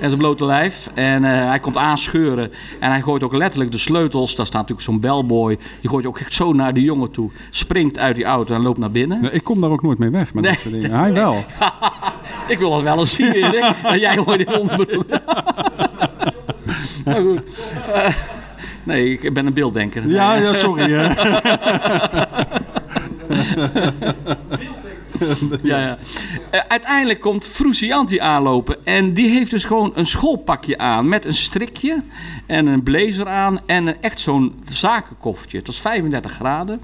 [0.00, 0.88] En zijn blote lijf.
[0.94, 2.52] En eh, hij komt aanscheuren.
[2.80, 4.34] En hij gooit ook letterlijk de sleutels.
[4.34, 5.58] Daar staat natuurlijk zo'n bellboy.
[5.80, 7.30] Die gooit ook echt zo naar die jongen toe.
[7.50, 9.20] Springt uit die auto en loopt naar binnen.
[9.20, 10.52] Nee, ik kom daar ook nooit mee weg met Nee.
[10.52, 10.98] dat soort dingen.
[10.98, 11.44] Hij wel.
[12.48, 13.64] Ik wil dat wel eens zien, Erik.
[13.82, 15.06] En jij gooit in onderbroek.
[17.04, 17.42] maar goed.
[17.92, 18.08] Eh,
[18.82, 20.08] nee, ik ben een beelddenker.
[20.08, 20.92] Ja, ja sorry.
[25.62, 25.98] Ja, ja.
[26.50, 28.76] Eh, uiteindelijk komt Frusciante aanlopen.
[28.84, 31.08] En die heeft dus gewoon een schoolpakje aan.
[31.08, 32.02] Met een strikje
[32.46, 33.60] en een blazer aan.
[33.66, 35.58] En een- echt zo'n zakenkoffertje.
[35.58, 36.80] Het was 35 graden.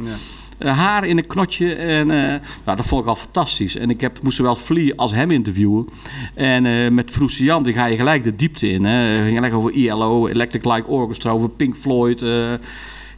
[0.59, 1.75] Eh, haar in een knotje.
[1.75, 3.77] En eh, nou, dat vond ik al fantastisch.
[3.77, 5.87] En ik heb, moest zowel Flea als hem interviewen.
[6.35, 8.85] En met Frusciante ga je gelijk de diepte in.
[8.85, 9.23] Hè.
[9.23, 12.23] Ging gelijk over ILO, Electric Light Orchestra, over Pink Floyd.
[12.23, 12.53] eh.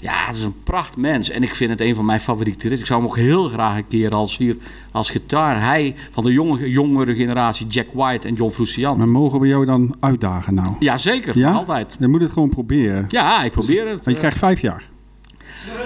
[0.00, 1.30] Ja, het is een pracht mens.
[1.30, 2.72] En ik vind het een van mijn favorieten.
[2.72, 4.56] Ik zou hem ook heel graag een keer als, hier,
[4.90, 5.62] als gitaar.
[5.62, 8.98] Hij van de jonge, jongere generatie, Jack White en John Frusciante.
[8.98, 10.74] Maar mogen we jou dan uitdagen nou?
[10.78, 11.38] Ja, zeker.
[11.38, 11.52] Ja?
[11.52, 11.96] Altijd.
[11.98, 13.04] Je moet het gewoon proberen.
[13.08, 14.04] Ja, ik probeer het.
[14.04, 14.92] Maar je krijgt vijf jaar.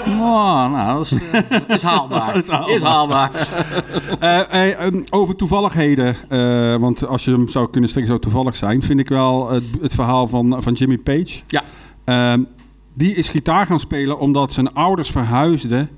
[0.07, 2.37] Oh, nou, dat is, eh, is haalbaar.
[2.71, 3.31] is haalbaar.
[4.18, 6.16] Eh, eh, over toevalligheden,
[6.81, 9.94] want als je hem zou kunnen strikken, zou toevallig zijn, vind ik wel het, het
[9.94, 11.40] verhaal van, van Jimmy Page.
[11.47, 11.62] Ja.
[12.05, 12.42] Ehm,
[12.98, 15.88] die is gitaar gaan spelen omdat zijn ouders verhuisden.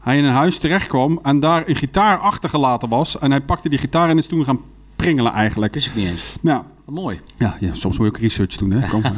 [0.00, 3.18] Hij in een huis terecht kwam en daar een gitaar achtergelaten was.
[3.18, 4.60] En hij pakte die gitaar en is toen gaan
[4.98, 5.74] pringelen eigenlijk.
[5.74, 6.36] Wist ik niet eens.
[6.42, 7.20] Nou, Wat mooi.
[7.36, 8.88] ja, ja, soms moet je ook research doen, hè?
[8.88, 9.02] Kom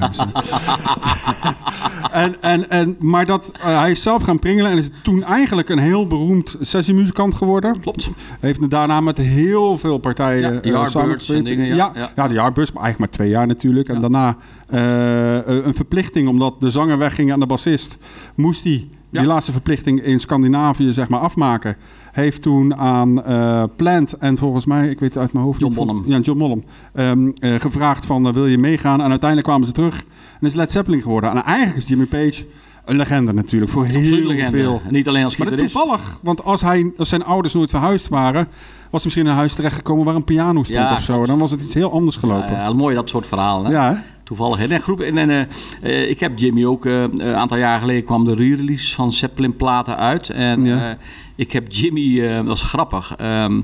[2.12, 5.68] en, en, en, maar dat, eh, hij is zelf gaan pringelen en is toen eigenlijk
[5.68, 7.80] een heel beroemd sessiemuzikant geworden.
[7.80, 8.10] Klopt.
[8.40, 11.38] Heeft daarna met heel veel partijen Ja, eh, Yardbirds samengespeeld.
[11.38, 12.10] en dingen, ja, ja, ja.
[12.16, 13.88] ja, de Yardbirds, maar eigenlijk maar twee jaar natuurlijk.
[13.88, 14.00] En Ja.
[14.00, 17.98] daarna eh, een verplichting, omdat de zanger wegging aan de bassist,
[18.34, 18.88] moest hij.
[19.10, 21.76] Die laatste verplichting in Scandinavië zeg maar afmaken.
[22.12, 25.74] Heeft toen aan eh, Plant en volgens mij, ik weet het uit mijn hoofd John
[25.74, 26.02] Bonham.
[26.06, 26.64] Ja, John Bonham.
[26.94, 29.00] ehm, eh, gevraagd van eh, wil je meegaan?
[29.00, 30.04] En uiteindelijk kwamen ze terug
[30.40, 31.30] en is Led Zeppelin geworden.
[31.30, 32.44] En eigenlijk is Jimmy Page
[32.84, 34.56] een legende natuurlijk voor heel legende.
[34.58, 34.80] veel.
[34.86, 35.74] En Niet alleen als Maar gitarist.
[35.74, 38.44] toevallig, want als, hij, als zijn ouders nooit verhuisd waren,
[38.90, 41.12] was hij misschien in een huis terechtgekomen waar een piano stond Ja, of zo.
[41.12, 41.28] klopt.
[41.28, 42.50] Dan was het iets heel anders gelopen.
[42.50, 43.66] Ja, ja, mooi dat soort verhalen.
[43.66, 43.72] Hè?
[43.72, 44.00] Ja, hè?
[44.30, 44.82] Toevallig.
[44.82, 45.40] Groep, en, en, eh,
[45.82, 49.56] eh, ik heb Jimmy ook, eh, een aantal jaar geleden kwam de re-release van Zeppelin
[49.56, 50.30] platen uit.
[50.30, 50.96] En Ja.
[51.34, 53.60] ik heb Jimmy, dat was grappig, ehm,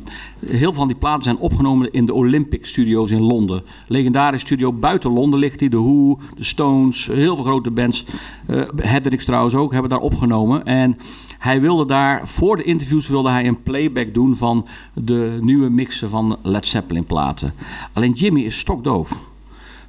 [0.47, 3.63] heel veel van die platen zijn opgenomen in de Olympic Studios in Londen.
[3.87, 5.71] Legendarisch studio, buiten Londen ligt die.
[5.71, 8.05] De Who, de Stones, heel veel grote bands.
[8.47, 10.65] eh Hendrix trouwens ook, hebben daar opgenomen.
[10.65, 10.99] En
[11.39, 16.11] hij wilde daar, voor de interviews wilde hij een playback doen van de nieuwe mixen
[16.11, 17.53] van Led Zeppelin platen.
[17.93, 19.35] Alleen Jimmy is stokdoof.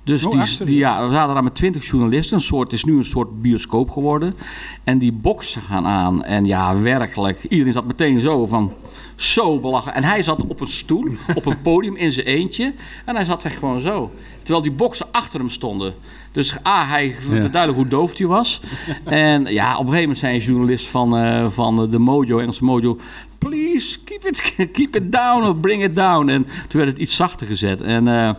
[0.08, 2.38] Dus Oh, die, die, ja, we zaten daar met twintig journalisten.
[2.38, 4.36] Een soort, het is nu een soort bioscoop geworden.
[4.84, 6.24] En die boksen gaan aan.
[6.24, 7.44] En ja, werkelijk.
[7.50, 8.74] Iedereen zat meteen zo van...
[9.16, 9.98] Zo belachelijk.
[9.98, 12.74] En hij zat op een stoel, op een podium in zijn eentje.
[13.06, 14.12] En hij zat echt gewoon zo.
[14.38, 15.94] Terwijl die boksen achter hem stonden.
[16.32, 17.50] Dus A, hij vond Ja.
[17.50, 18.62] duidelijk hoe doof hij was.
[19.04, 22.64] En ja, op een gegeven moment zei een journalist van, eh, van de Mojo, Engelse
[22.64, 23.00] Mojo...
[23.38, 26.30] Please, keep it, keep it down of bring it down.
[26.30, 27.82] En toen werd het iets zachter gezet.
[27.82, 28.30] En eh,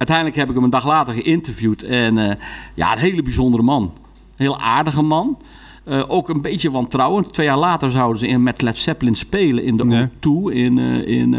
[0.00, 1.82] uiteindelijk heb ik hem een dag later geïnterviewd.
[1.82, 2.36] En eh,
[2.74, 3.92] ja, een hele bijzondere man.
[4.36, 5.38] Heel aardige man.
[5.84, 7.32] Eh, ook een beetje wantrouwend.
[7.32, 10.08] Twee jaar later zouden ze in, met Led Zeppelin spelen in de Ja.
[10.08, 10.54] O2.
[10.54, 11.34] In, eh, in,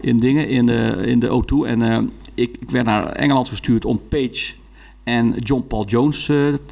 [0.00, 1.66] in dingen, in de, in de O2.
[1.66, 4.52] En ik, ik werd naar Engeland gestuurd om Page
[5.04, 6.24] en John Paul Jones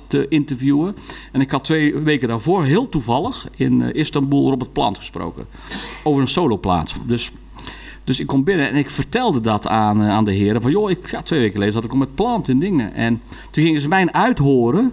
[0.06, 0.96] te interviewen.
[1.32, 5.46] En ik had twee weken daarvoor heel toevallig in Istanbul Robert Plant gesproken.
[6.02, 6.94] Over een soloplaat.
[7.06, 7.32] Dus,
[8.04, 10.62] dus ik kom binnen en ik vertelde dat aan, eh, aan de heren.
[10.62, 12.94] Van joh, ik, ja, twee weken geleden zat ik al met Plant in dingen.
[12.94, 14.92] En toen gingen ze mij uithoren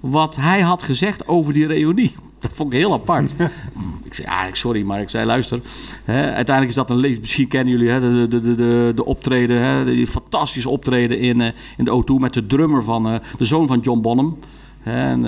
[0.00, 2.14] wat hij had gezegd over die reunie.
[2.40, 3.34] Dat vond ik heel apart.
[4.04, 5.60] ik zei, ja, sorry, maar ik zei, luister.
[6.04, 9.04] Hè, uiteindelijk is dat een le- Misschien kennen jullie hè, de, de, de, de, de
[9.04, 13.14] optreden, hè, die fantastische optreden in, eh, in de O2 met de drummer van eh,
[13.38, 14.38] de zoon van John Bonham.
[14.82, 15.24] En,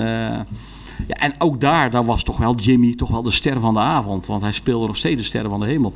[1.07, 3.79] ja, en ook daar, daar was toch wel Jimmy toch wel de ster van de
[3.79, 4.25] avond.
[4.25, 5.93] Want hij speelde nog steeds de sterren van de hemel.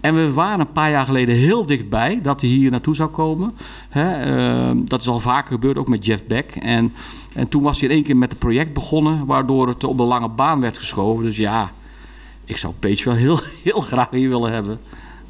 [0.00, 3.52] En we waren een paar jaar geleden heel dichtbij dat hij hier naartoe zou komen.
[3.88, 6.50] Hè, eh, dat is al vaker gebeurd, ook met Jeff Beck.
[6.50, 6.92] En,
[7.34, 10.02] en toen was hij in één keer met het project begonnen, waardoor het op de
[10.02, 11.24] lange baan werd geschoven.
[11.24, 11.72] Dus ja,
[12.44, 14.80] ik zou Page wel heel, heel graag hier willen hebben.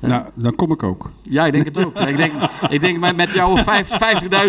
[0.00, 1.10] Nou, dan kom ik ook.
[1.22, 1.98] Ja, ik denk het ook.
[1.98, 2.32] ik denk,
[2.68, 3.98] ik denk met, jou vijf-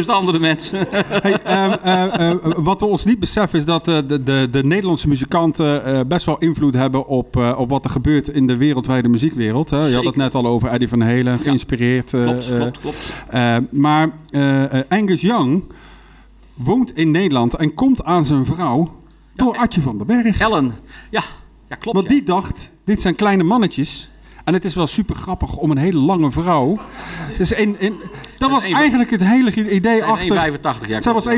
[0.03, 0.87] 50.000 andere mensen.
[0.89, 4.63] Hey, ehm, eh, eh, wat we ons niet beseffen is dat eh, de, de, de
[4.63, 8.57] Nederlandse muzikanten eh, best wel invloed hebben op, eh, op wat er gebeurt in de
[8.57, 9.69] wereldwijde muziekwereld.
[9.69, 9.85] Hè?
[9.85, 12.09] Je had het net al over Eddie van Halen, geïnspireerd.
[12.09, 13.21] Klopt, klopt, klopt.
[13.71, 14.09] maar
[14.89, 15.63] Angus Young
[16.53, 18.95] woont in Nederland en komt aan zijn vrouw
[19.33, 20.39] door Ja, Adje van den Berg.
[20.39, 20.73] Ellen,
[21.09, 21.21] ja,
[21.69, 21.97] ja klopt.
[21.97, 22.13] Want ja.
[22.13, 24.09] die dacht, dit zijn kleine mannetjes.
[24.47, 26.79] En het is wel super grappig om een hele lange vrouw.
[27.37, 27.99] Dus in, in,
[28.37, 30.51] dat was eigenlijk het hele idee achter.
[30.51, 31.01] 1,85 jaar.
[31.03, 31.33] Zij was 1,85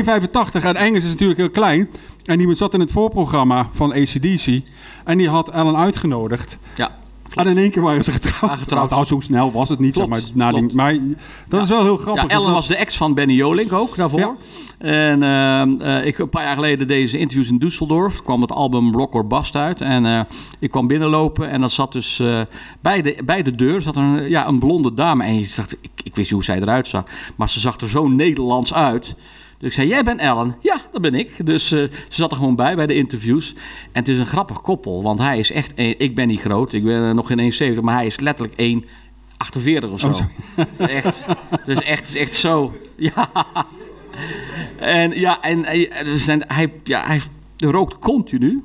[0.62, 1.90] en Engels is natuurlijk heel klein.
[2.24, 4.62] En die zat in het voorprogramma van ACDC.
[5.04, 6.58] En die had Ellen uitgenodigd.
[6.74, 6.90] Ja,
[7.34, 8.58] En in één keer waren ze getrouwd.
[8.58, 8.90] Getrouwd.
[8.90, 9.92] Nou, zo snel was het niet.
[9.92, 10.96] Klopt, maar, na die, maar
[11.48, 12.22] dat is wel heel grappig.
[12.22, 14.36] Ja, Ellen was de ex van Benny Jolink ook daarvoor.
[14.78, 18.22] En eh, eh, ik een paar jaar geleden deze interviews in Düsseldorf.
[18.22, 19.80] kwam het album Rock or Bust uit.
[19.80, 20.20] En eh,
[20.58, 22.22] ik kwam binnenlopen en dat zat dus
[22.80, 25.24] bij, de, bij de deur zat een, ja, een blonde dame.
[25.24, 27.04] En je zag, ik, ik wist niet hoe zij eruit zag.
[27.36, 29.14] Maar ze zag er zo Nederlands uit.
[29.60, 30.56] Dus ik zei, jij bent Ellen?
[30.60, 31.46] Ja, dat ben ik.
[31.46, 33.54] Dus eh, ze zat er gewoon bij, bij de interviews.
[33.92, 35.72] En het is een grappig koppel, want hij is echt...
[35.74, 38.84] Een, ik ben niet groot, ik ben eh, nog geen 1,70, maar hij is letterlijk
[39.84, 40.08] 1,48 of zo.
[40.08, 40.20] Oh,
[40.88, 42.72] echt, het is echt, het is echt zo.
[42.96, 43.30] Ja.
[44.76, 47.20] En ja, en, eh, dus en hij, ja, hij,
[47.56, 48.62] rookt continu.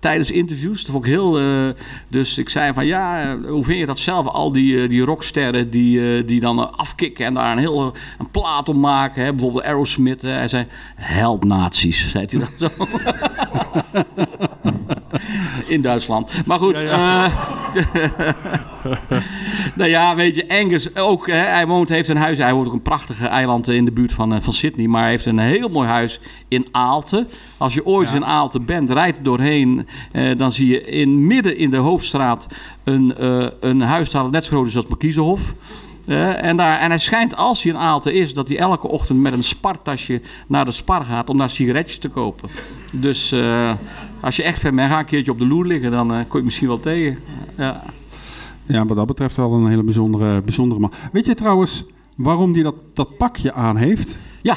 [0.00, 0.82] Tijdens interviews.
[0.82, 1.38] Dat vond ik heel.
[1.38, 1.44] eh,
[2.08, 4.26] dus ik zei van ja, eh, hoe vind je dat zelf?
[4.26, 8.68] Al die, eh, die rocksterren die, die dan afkicken en daar een heel een plaat
[8.68, 9.24] om maken.
[9.24, 9.30] Hè?
[9.30, 10.22] Bijvoorbeeld Aerosmith.
[10.22, 12.86] Hij zei held nazi's, zei hij dan zo.
[15.66, 16.46] In Duitsland.
[16.46, 16.74] Maar goed.
[16.74, 17.24] eh,
[19.74, 21.26] nou ja, weet je, Angus ook.
[21.26, 22.38] Hè, hij woont, heeft een huis.
[22.38, 24.86] Hij woont ook een prachtige eiland in de buurt van, eh, van Sydney.
[24.86, 27.28] Maar hij heeft een heel mooi huis in Aalten.
[27.56, 29.86] Als je ooit in Aalten bent, rijdt er doorheen.
[30.12, 32.46] eh, dan zie je in midden in de hoofdstraat
[32.84, 35.54] een, eh, een huis dat net zo groot is als Markiezenhof.
[36.06, 39.20] Eh, en, daar, en hij schijnt, als hij in Aalten is, dat hij elke ochtend
[39.20, 42.48] met een spartasje naar de spar gaat om daar sigaretjes te kopen.
[42.90, 43.70] Dus eh,
[44.20, 46.38] als je echt fan bent, ga een keertje op de loer liggen, dan eh, kom
[46.38, 47.18] je misschien wel tegen.
[47.58, 47.82] Ja.
[48.72, 50.92] Ja, wat dat betreft wel een hele bijzondere, bijzondere man.
[51.12, 51.84] Weet je trouwens
[52.16, 54.16] waarom hij dat, dat pakje aan heeft?
[54.42, 54.56] Ja.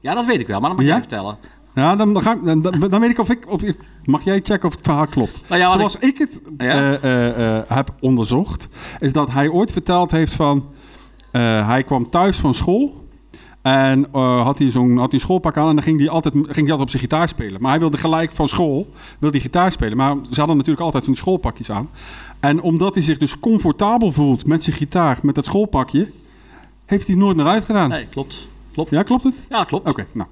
[0.00, 0.92] ja, dat weet ik wel, maar dan mag Ja?
[0.92, 1.36] jij vertellen.
[1.74, 3.76] Ja, dan, dan, ga ik, dan, weet ik of ik, of ik...
[4.04, 5.42] Mag jij checken of het verhaal klopt?
[5.48, 6.64] Nou ja, Zoals ik, het Ja?
[6.66, 8.68] eh, eh, eh, heb onderzocht,
[9.00, 10.64] is dat hij ooit verteld heeft van...
[11.30, 13.07] hij kwam thuis van school
[13.62, 16.34] en eh, had hij zo'n had hij een schoolpak aan en dan ging hij, altijd,
[16.34, 17.60] ging hij altijd op zijn gitaar spelen.
[17.60, 19.96] Maar hij wilde gelijk van school wilde hij gitaar spelen.
[19.96, 21.88] Maar ze hadden natuurlijk altijd zijn schoolpakjes aan.
[22.40, 26.12] En omdat hij zich dus comfortabel voelt met zijn gitaar, met dat schoolpakje,
[26.84, 27.88] heeft hij nooit meer uitgedaan.
[27.88, 28.48] Nee, klopt.
[28.72, 28.90] Klopt.
[28.90, 29.34] Ja, klopt het?
[29.48, 29.88] Ja, klopt.
[29.88, 30.28] Oké, nou.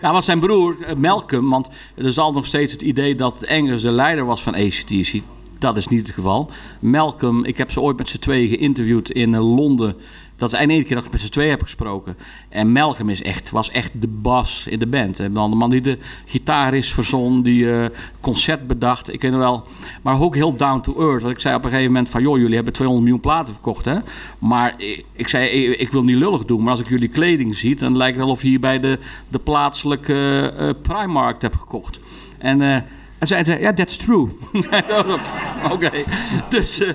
[0.00, 3.48] Ja, want zijn broer, eh, Malcolm, want er is altijd nog steeds het idee dat
[3.48, 5.22] Angus de leider was van ACDC.
[5.58, 6.50] Dat is niet het geval.
[6.80, 9.96] Malcolm, ik heb ze ooit met z'n tweeën geïnterviewd in eh, Londen.
[10.36, 12.16] Dat is de enige keer dat ik met z'n tweeën heb gesproken.
[12.48, 15.20] En Malcolm is echt, was echt de bas in de band.
[15.20, 17.84] En dan de man die de gitaar is verzon, die eh,
[18.20, 19.12] concert bedacht.
[19.12, 19.66] Ik weet wel.
[20.02, 21.22] Maar ook heel down to earth.
[21.22, 22.22] Want ik zei op een gegeven moment van...
[22.22, 23.98] joh, jullie hebben 200 miljoen platen verkocht, hè?
[24.38, 24.74] Maar
[25.12, 26.62] ik, zei, ik, wil niet lullig doen.
[26.62, 27.76] Maar als ik jullie kleding zie...
[27.76, 32.00] dan lijkt het wel of je hier bij de, de plaatselijke eh Primark hebt gekocht.
[32.38, 32.60] En...
[32.60, 32.80] eh
[33.18, 34.28] en zei hij, ja, that's true.
[35.72, 35.90] Oké.
[36.48, 36.92] Dus, eh,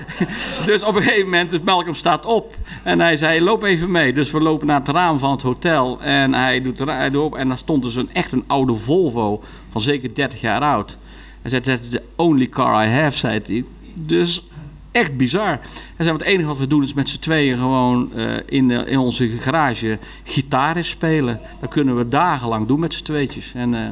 [0.66, 2.56] dus op een gegeven moment, dus Malcolm staat op.
[2.82, 4.12] En hij zei, loop even mee.
[4.12, 6.02] Dus we lopen naar het raam van het hotel.
[6.02, 7.36] En hij doet, hij op.
[7.36, 10.96] En daar stond dus een, echt een oude Volvo van zeker 30 jaar oud.
[11.42, 13.64] Hij zei, that's the only car I have, zei hij.
[13.94, 14.46] Dus
[14.90, 15.58] echt bizar.
[15.96, 18.74] Hij zei, het enige wat we doen is met z'n tweeën gewoon eh, in, de,
[18.74, 21.40] in onze garage gitaar spelen.
[21.60, 23.52] Dat kunnen we dagenlang doen met z'n tweetjes.
[23.54, 23.88] En eh,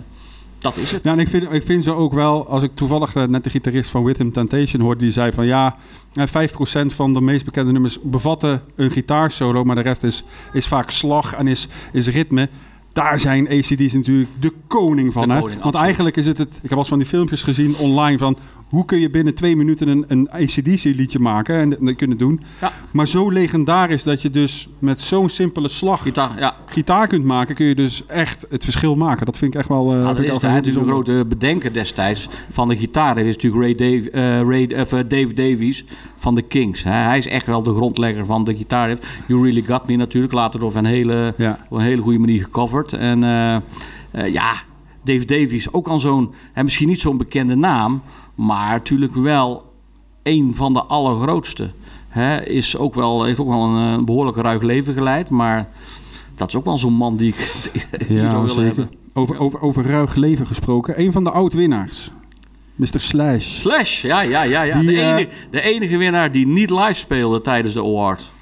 [0.58, 1.04] dat is het.
[1.04, 3.50] Ja, en ik vind, ik vind ze ook wel, als ik toevallig eh, net de
[3.50, 5.76] gitarist van Rhythm Temptation hoorde, die zei van ja,
[6.14, 10.66] eh, 5% van de meest bekende nummers bevatten een gitaarsolo, maar de rest is, is
[10.66, 12.48] vaak slag en is, is ritme.
[12.92, 15.28] Daar zijn ACD's natuurlijk de koning van.
[15.28, 15.40] De hè?
[15.40, 15.74] Want absoluut.
[15.74, 18.36] eigenlijk is het, het, ik heb eens van die filmpjes gezien online van
[18.68, 22.40] hoe kun je binnen twee minuten een, een ACDC liedje maken en dat kunnen doen.
[22.60, 22.72] Ja.
[22.90, 26.54] Maar zo legendarisch dat je dus met zo'n simpele slag Gitaar, ja.
[26.66, 29.26] gitaar kunt maken, kun je dus echt het verschil maken.
[29.26, 29.92] Dat vind ik echt wel.
[29.92, 30.12] eh, Ja,
[30.52, 33.14] dat is een grote bedenker destijds van de gitaar.
[33.14, 35.84] Dat is natuurlijk Ray, Dave, eh, Ray of, eh, Dave Davies
[36.16, 36.82] van de Kings.
[36.82, 36.90] Hè.
[36.90, 38.98] Hij is echt wel de grondlegger van de gitaar.
[39.28, 40.32] You Really Got Me natuurlijk.
[40.32, 41.58] Later door op een hele, Ja.
[41.68, 42.92] op een hele goede manier gecoverd.
[42.92, 44.52] En eh, eh, ja,
[45.04, 48.02] Dave Davies, ook al zo'n, misschien niet zo'n bekende naam,
[48.36, 49.72] maar natuurlijk wel
[50.22, 51.70] een van de allergrootste.
[52.08, 55.68] Hè, is ook wel, heeft ook wel een, eh, behoorlijk ruig leven geleid, maar
[56.34, 57.52] dat is ook wel zo'n man die ik
[58.06, 58.66] die Ja, zou willen zeker.
[58.76, 58.90] hebben.
[59.12, 61.00] Over, over, over ruig leven gesproken.
[61.00, 62.10] Een van de oud-winnaars.
[62.74, 63.00] Mr.
[63.00, 63.60] Slash.
[63.60, 64.62] Slash, ja, ja, ja.
[64.62, 64.80] ja.
[64.80, 68.32] Die, de, eh, enige, de enige winnaar die niet live speelde tijdens de award.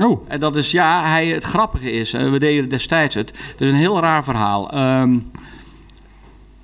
[0.00, 3.32] Oh, En dat is, ja, hij, het grappige is, eh, we deden destijds het.
[3.50, 4.70] Het is een heel raar verhaal.
[4.70, 5.16] Ehm,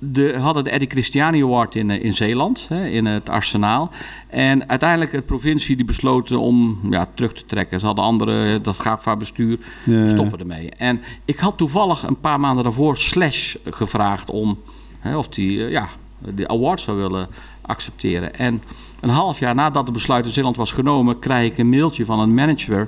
[0.03, 3.89] de, hadden de Eddie Christiani Award in, eh, in Zeeland, hè, in het Arsenaal.
[4.27, 7.79] En uiteindelijk de provincie die besloten om ja, terug te trekken.
[7.79, 10.09] Ze hadden andere, dat GAFA-bestuur, Ja.
[10.09, 10.69] stoppen ermee.
[10.69, 14.57] En ik had toevallig een paar maanden daarvoor Slash gevraagd om
[14.99, 17.27] hè, of die ja, de award zou willen
[17.61, 18.35] accepteren.
[18.35, 18.61] En
[18.99, 22.19] een half jaar nadat het besluit in Zeeland was genomen, krijg ik een mailtje van
[22.19, 22.87] een manager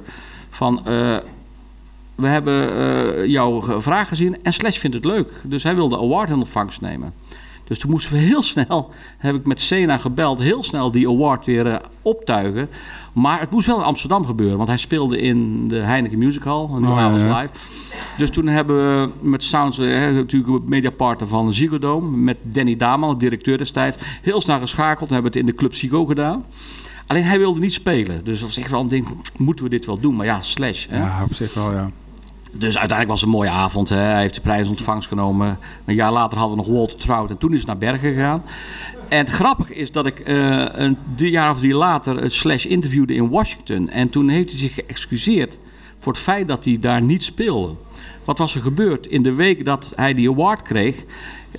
[0.49, 0.85] van.
[0.85, 1.17] eh,
[2.15, 5.31] we hebben eh, jouw vraag gezien en Slash vindt het leuk.
[5.43, 7.13] Dus hij wil de award in ontvangst nemen.
[7.63, 11.45] Dus toen moesten we heel snel, heb ik met Sena gebeld, heel snel die award
[11.45, 12.69] weer eh, optuigen.
[13.13, 16.63] Maar het moest wel in Amsterdam gebeuren, want hij speelde in de Heineken Music Hall,
[16.63, 17.49] een Oh, ja, was live.
[18.17, 22.75] Dus toen hebben we met Sounds, eh, hè, natuurlijk mediapartner van Ziggo Dome, met Danny
[22.75, 25.07] Daman, de directeur destijds, heel snel geschakeld.
[25.07, 26.45] We hebben het in de Club Ziggo gedaan.
[27.07, 28.23] Alleen hij wilde niet spelen.
[28.23, 30.15] Dus dat was echt wel een ding, moeten we dit wel doen?
[30.15, 30.87] Maar ja, slash.
[30.89, 30.97] Hè?
[30.97, 31.89] ja, op zich wel, ja.
[32.55, 33.89] Dus uiteindelijk was het een mooie avond.
[33.89, 33.95] Hè.
[33.95, 35.59] Hij heeft de prijs ontvangst genomen.
[35.85, 38.43] Een jaar later hadden we nog Walter Trout en toen is naar Bergen gegaan.
[39.09, 42.65] En het grappige is dat ik eh, een drie jaar of drie later het Slash
[42.65, 43.89] interviewde in Washington.
[43.89, 45.59] En toen heeft hij zich geëxcuseerd
[45.99, 47.75] voor het feit dat hij daar niet speelde.
[48.23, 49.07] Wat was er gebeurd?
[49.07, 50.95] In de week dat hij die award kreeg,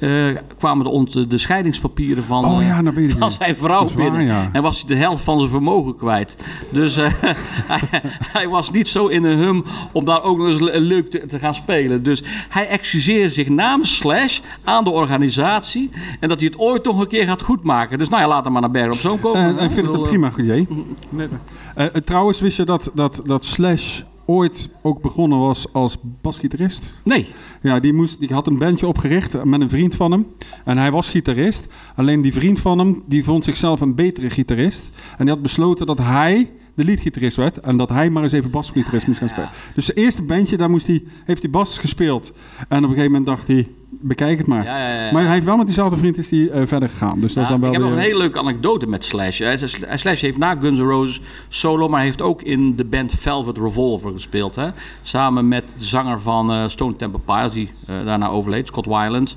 [0.00, 0.11] eh,
[0.59, 3.30] kwamen de, ont- de scheidingspapieren van, Oh eh, ja, van nog.
[3.33, 4.24] zijn vrouw waar, binnen.
[4.24, 4.48] ja.
[4.52, 6.38] En was hij de helft van zijn vermogen kwijt.
[6.70, 7.12] Dus eh,
[7.72, 8.00] hij,
[8.33, 11.26] hij was niet zo in een hum om daar ook nog eens le- leuk te,
[11.26, 12.02] te gaan spelen.
[12.02, 15.90] Dus hij excuseerde zich namens Slash aan de organisatie.
[16.20, 17.98] En dat hij het ooit nog een keer gaat goedmaken.
[17.98, 19.59] Dus nou ja, laat hem maar naar Bergen op Zoom komen.
[19.59, 20.68] Ik vind het een prima idee.
[21.74, 26.90] Eh, eh, trouwens, wist je dat, dat, dat Slash ooit ook begonnen was als basgitarist?
[27.04, 27.26] Nee.
[27.62, 30.26] Ja, die, moest, die had een bandje opgericht met een vriend van hem.
[30.64, 31.68] En hij was gitarist.
[31.94, 34.90] Alleen die vriend van hem, die vond zichzelf een betere gitarist.
[35.18, 37.60] En die had besloten dat hij de leadgitarist werd.
[37.60, 39.50] En dat hij maar eens even basgitarist moest gaan spelen.
[39.74, 42.32] Dus het eerste bandje, daar moest hij, heeft hij bas gespeeld.
[42.58, 44.64] En op een gegeven moment dacht hij, bekijk het maar.
[44.64, 45.12] Ja, ja, ja.
[45.12, 47.20] Maar hij heeft wel met diezelfde vriend is hij, eh, verder gegaan.
[47.20, 49.38] Dus dat is dan wel ik heb nog een hele leuke anekdote met Slash.
[49.38, 49.58] Hij-
[49.96, 54.12] Slash heeft na Guns N' Roses solo, maar heeft ook in de band Velvet Revolver
[54.12, 54.54] gespeeld.
[54.54, 54.68] Hè?
[55.02, 59.37] Samen met de zanger van eh, Stone Temple Pilots, die eh, daarna overleed, Scott Weiland.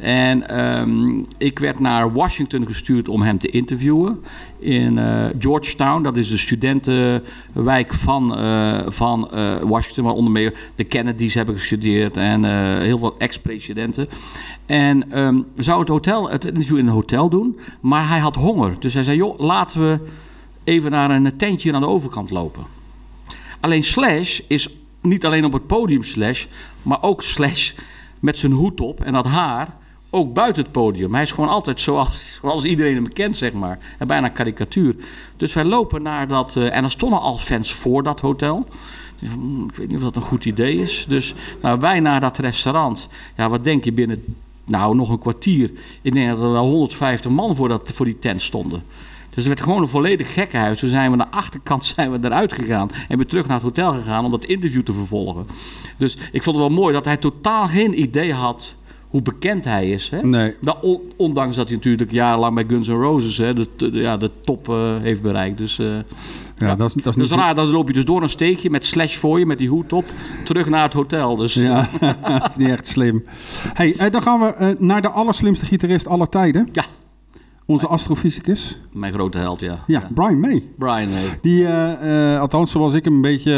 [0.00, 4.22] En ehm, ik werd naar Washington gestuurd om hem te interviewen.
[4.58, 10.54] In eh, Georgetown, dat is de studentenwijk van, eh, van eh, Washington, waar onder meer
[10.74, 12.44] de Kennedys hebben gestudeerd en
[12.80, 14.08] heel veel ex-presidenten.
[14.66, 18.34] En ehm, we zouden het, hotel, het interview in een hotel doen, maar hij had
[18.34, 18.76] honger.
[18.78, 19.98] Dus hij zei, joh, laten we
[20.64, 22.62] even naar een tentje aan de overkant lopen.
[23.60, 24.68] Alleen Slash is
[25.00, 26.46] niet alleen op het podium Slash,
[26.82, 27.72] maar ook Slash
[28.20, 29.76] met zijn hoed op en dat haar
[30.10, 31.14] ook buiten het podium.
[31.14, 33.78] Hij is gewoon altijd zoals, iedereen hem kent, zeg maar.
[33.98, 34.96] En bijna karikatuur.
[35.36, 36.56] Dus wij lopen naar dat...
[36.56, 38.66] eh, en er stonden al fans voor dat hotel.
[39.68, 41.04] Ik weet niet of dat een goed idee is.
[41.08, 43.08] Dus nou, wij naar dat restaurant.
[43.36, 44.24] Ja, wat denk je binnen...
[44.64, 45.70] Nou, nog een kwartier.
[46.02, 48.82] Ik denk dat er wel 150 man voor, dat, voor die tent stonden.
[49.28, 50.78] Dus het werd gewoon een volledig gekkenhuis.
[50.78, 52.90] Toen zijn we naar de achterkant zijn we eruit gegaan.
[53.08, 55.46] En weer terug naar het hotel gegaan om dat interview te vervolgen.
[55.96, 58.74] Dus ik vond het wel mooi dat hij totaal geen idee had
[59.08, 60.10] hoe bekend hij is.
[60.10, 60.20] Hè?
[60.22, 60.54] Nee.
[60.60, 64.16] Nou, on- ondanks dat hij natuurlijk jarenlang bij Guns N' Roses hè, de, de- ja,
[64.16, 65.58] de top eh, heeft bereikt.
[65.58, 65.86] Dus, eh,
[66.56, 68.70] Ja, dat is, dat is dus niet raar, dan loop je dus door een steekje
[68.70, 70.04] met slash voor je, met die hoed op,
[70.44, 71.36] terug naar het hotel.
[71.36, 71.88] Dus Ja,
[72.38, 73.24] dat is niet echt slim.
[73.74, 76.68] Hey, eh, dan gaan we naar de allerslimste gitarist aller tijden.
[76.72, 76.84] Ja.
[77.66, 78.78] Onze astrofysicus.
[78.92, 79.78] mijn grote held, ja.
[79.86, 80.62] Ja, Brian May.
[80.78, 81.68] Brian, eh, Die,
[82.38, 83.52] althans zoals ik hem een beetje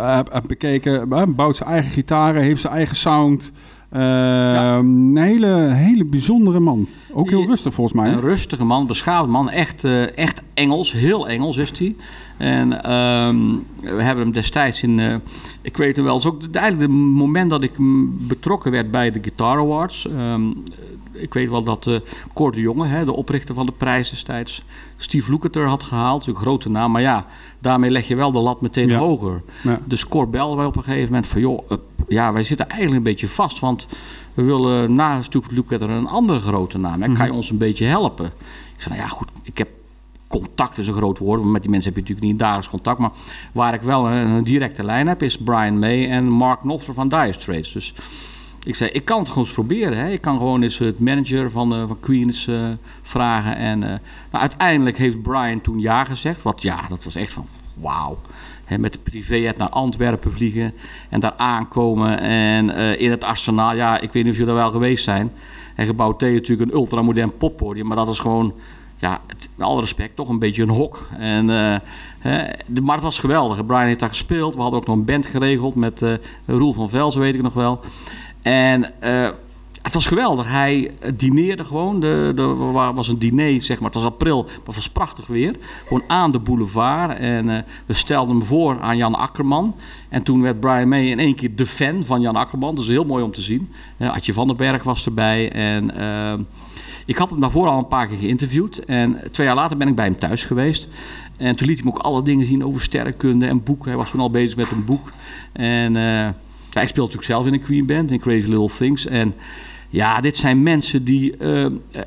[0.00, 3.52] heb, heb bekeken, bouwt zijn eigen gitaren, heeft zijn eigen sound.
[3.92, 6.86] Eh, Een hele, hele bijzondere man.
[7.12, 8.08] Ook heel rustig volgens mij.
[8.08, 8.14] hè?
[8.14, 9.50] Een rustige man, beschaafd man.
[9.50, 11.94] Echt, eh, echt Engels, heel Engels is hij.
[12.36, 13.36] En ehm,
[13.80, 14.98] we hebben hem destijds in...
[14.98, 15.14] eh,
[15.62, 17.72] ik weet nog wel, het is ook eigenlijk het moment dat ik
[18.28, 20.08] betrokken werd bij de Guitar Awards.
[20.08, 20.42] Ehm,
[21.12, 21.96] ik weet wel dat eh
[22.34, 24.62] Cor de Jonge, hè, de oprichter van de prijs destijds...
[24.96, 26.92] Steve Lukather had gehaald, natuurlijk een grote naam.
[26.92, 27.26] Maar ja,
[27.58, 28.98] daarmee leg je wel de lat meteen Ja.
[28.98, 29.42] hoger.
[29.62, 29.80] Ja.
[29.84, 31.40] Dus Cor belde wij op een gegeven moment van...
[31.40, 31.76] joh, eh,
[32.08, 33.86] ja, wij zitten eigenlijk een beetje vast, want...
[34.34, 37.02] We willen na Steve Lukather een andere grote naam.
[37.02, 37.12] Hè.
[37.12, 38.26] Kan je ons een beetje helpen?
[38.26, 39.68] Ik zei, nou ja, goed, ik heb
[40.26, 42.98] contact is een groot woord, want met die mensen heb je natuurlijk niet dagelijks contact.
[42.98, 43.10] Maar
[43.52, 47.08] waar ik wel een, een directe lijn heb, is Brian May en Mark Knopfler van
[47.08, 47.72] Dire Straits.
[47.72, 47.94] Dus
[48.64, 49.98] ik zei, ik kan het gewoon eens proberen.
[49.98, 50.10] Hè.
[50.10, 52.68] Ik kan gewoon eens het manager van, eh, van Queen eens, eh,
[53.02, 53.56] vragen.
[53.56, 53.98] En eh,
[54.30, 56.42] uiteindelijk heeft Brian toen ja gezegd.
[56.42, 58.18] Wat ja, dat was echt van wauw.
[58.64, 60.74] Hè, met de privéjet naar Antwerpen vliegen
[61.08, 62.18] en daar aankomen.
[62.20, 65.32] En in het arsenaal, ja, ik weet niet of jullie daar wel geweest zijn.
[65.74, 67.86] En gebouw T natuurlijk een ultramodern poppodium.
[67.86, 68.54] Maar dat is gewoon,
[68.98, 71.08] ja, met alle respect, toch een beetje een hok.
[71.18, 71.46] En,
[72.66, 73.66] de, maar het was geweldig.
[73.66, 74.54] Brian heeft daar gespeeld.
[74.54, 76.04] We hadden ook nog een band geregeld met
[76.46, 77.80] Roel van Velzen, weet ik nog wel.
[78.42, 79.28] En eh,
[79.82, 80.48] het was geweldig.
[80.48, 82.02] Hij eh, dineerde gewoon.
[82.02, 83.90] Er was een diner, zeg maar.
[83.90, 85.56] Het was april, maar het was prachtig weer.
[85.86, 87.18] Gewoon aan de boulevard.
[87.18, 89.74] En eh, we stelden hem voor aan Jan Akkerman.
[90.08, 92.74] En toen werd Brian May in één keer de fan van Jan Akkerman.
[92.74, 93.68] Dat is heel mooi om te zien.
[93.96, 95.52] Eh, Adje van den Berg was erbij.
[95.52, 95.90] En
[97.06, 98.78] ik had hem daarvoor al een paar keer geïnterviewd.
[98.78, 100.88] En twee jaar later ben ik bij hem thuis geweest.
[101.36, 103.88] En toen liet hij me ook alle dingen zien over sterrenkunde en boeken.
[103.88, 105.08] Hij was toen al bezig met een boek.
[105.52, 105.96] En
[106.80, 109.06] ik speel natuurlijk zelf in een Queen Band, in Crazy Little Things.
[109.06, 109.34] En
[109.88, 111.66] ja, dit zijn mensen die eh,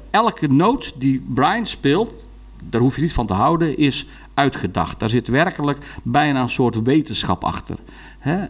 [0.09, 2.25] elke noot die Brian speelt,
[2.69, 4.99] daar hoef je niet van te houden, is uitgedacht.
[4.99, 7.75] Daar zit werkelijk bijna een soort wetenschap achter.
[8.19, 8.45] Hè?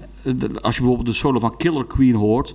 [0.61, 2.53] Als je bijvoorbeeld de solo van Killer Queen hoort,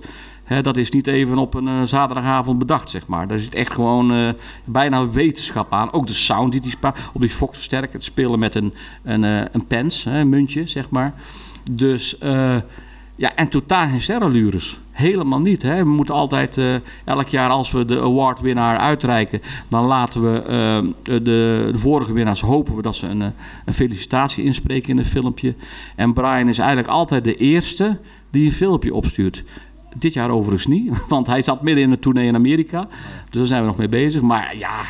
[0.61, 3.27] dat is niet even op een eh, zaterdagavond bedacht, zeg maar.
[3.27, 4.29] Daar zit echt gewoon eh,
[4.63, 5.93] bijna wetenschap aan.
[5.93, 9.67] Ook de sound die spa- op die Fox versterker, het spelen met een, een, een
[9.67, 11.13] pens, hè, een muntje, zeg maar.
[11.71, 12.17] Dus,
[13.21, 14.79] ja, en totaal geen sterrenlures.
[14.91, 15.61] Helemaal niet.
[15.61, 15.77] Hè?
[15.77, 21.19] We moeten altijd, eh, elk jaar als we de awardwinnaar uitreiken, dan laten we eh,
[21.23, 23.27] de, vorige winnaars hopen we dat ze een, eh,
[23.65, 25.55] een felicitatie inspreken in het filmpje.
[25.95, 27.99] En Brian is eigenlijk altijd de eerste
[28.29, 29.43] die een filmpje opstuurt.
[29.95, 32.87] Dit jaar overigens niet, want hij zat midden in een tournee in Amerika.
[33.29, 34.21] Dus daar zijn we nog mee bezig.
[34.21, 34.81] Maar ja,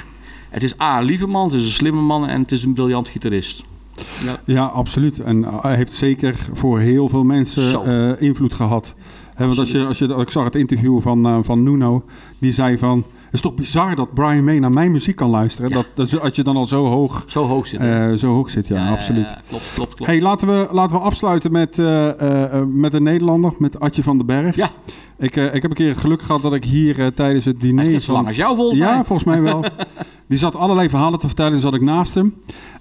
[0.49, 2.73] het is A, een lieve man, het is een slimme man en het is een
[2.73, 3.63] briljant gitarist.
[4.25, 4.39] Ja.
[4.45, 5.19] Ja, absoluut.
[5.19, 8.95] En hij heeft zeker voor heel veel mensen eh, invloed gehad.
[9.37, 12.03] Want als je, als je, ik zag het interview van, eh, van Nuno,
[12.39, 12.97] die zei van...
[13.25, 15.69] Het is toch bizar dat Brian May naar mijn muziek kan luisteren.
[15.69, 15.75] Ja.
[15.75, 18.11] Dat, dat, als je dan al zo hoog, Zo hoog zit hij.
[18.11, 19.29] eh, zo hoog zit, ja, absoluut.
[19.29, 20.11] Ja, klopt, klopt, klopt.
[20.11, 24.03] Hey, laten we, laten we afsluiten met, eh, eh, eh, met een Nederlander, met Atje
[24.03, 24.55] van den Berg.
[24.55, 24.69] Ja,
[25.17, 27.57] Ik, eh, ik heb een keer het geluk gehad dat ik hier eh, tijdens het
[27.59, 27.85] hij diner...
[27.85, 29.03] is net zo lang als jou volgens ja, mij.
[29.03, 29.63] volgens mij wel.
[30.27, 32.35] Die zat allerlei verhalen te vertellen, dus zat ik naast hem.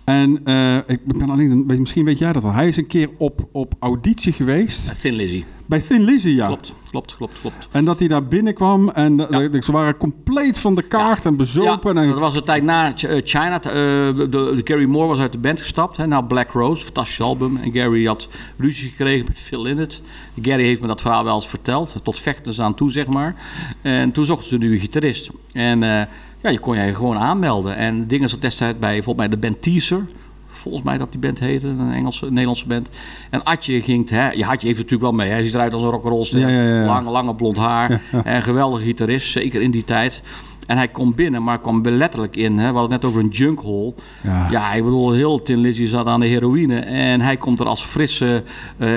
[0.05, 2.53] En eh, ik ben alleen, misschien weet jij dat wel.
[2.53, 5.01] Hij is een keer op, op auditie geweest.
[5.01, 5.45] Thin Lizzy.
[5.67, 6.47] Bij Thin Lizzy, ja.
[6.47, 7.69] Klopt, klopt, klopt, klopt.
[7.71, 9.27] En dat hij daar binnenkwam en Ja.
[9.49, 11.95] de- ze waren compleet van de kaart en bezopen.
[11.95, 13.63] Ja, en, dat was de tijd na eh, China.
[13.63, 13.71] Eh,
[14.17, 15.97] de, de Gary Moore was uit de band gestapt.
[15.97, 17.57] Hè, na Black Rose, fantastisch album.
[17.57, 18.29] En Gary had
[18.59, 20.03] ruzie gekregen met Phil Lynott.
[20.43, 21.97] Gary heeft me dat verhaal wel eens verteld.
[22.03, 23.35] Tot vechters aan toe, zeg maar.
[23.83, 25.31] En toen zochten ze een nieuwe gitarist.
[25.53, 26.03] En eh,
[26.41, 27.77] ja, je kon je gewoon aanmelden.
[27.77, 30.07] En dingen zat destijds bij volgens mij de band Teaser.
[30.47, 32.91] Volgens mij dat die band heette, een Engelse, een Nederlandse band.
[33.31, 35.31] En Atje ging, hè, je had je even natuurlijk wel mee.
[35.31, 36.41] Hij ziet eruit als een rock'n'roll ster.
[36.41, 36.87] Ja, ja, ja, ja.
[36.87, 38.03] Lang, lange blond haar.
[38.25, 40.23] En geweldige gitarist, zeker in die tijd.
[40.67, 42.59] En hij komt binnen, maar kwam letterlijk in.
[42.59, 42.73] Hè.
[42.73, 43.95] We hadden het net over een junkhole.
[44.23, 44.51] Ja.
[44.51, 46.79] Ja, ik bedoel, heel Tin Lizzy zat aan de heroïne.
[46.79, 48.43] En hij komt er als frisse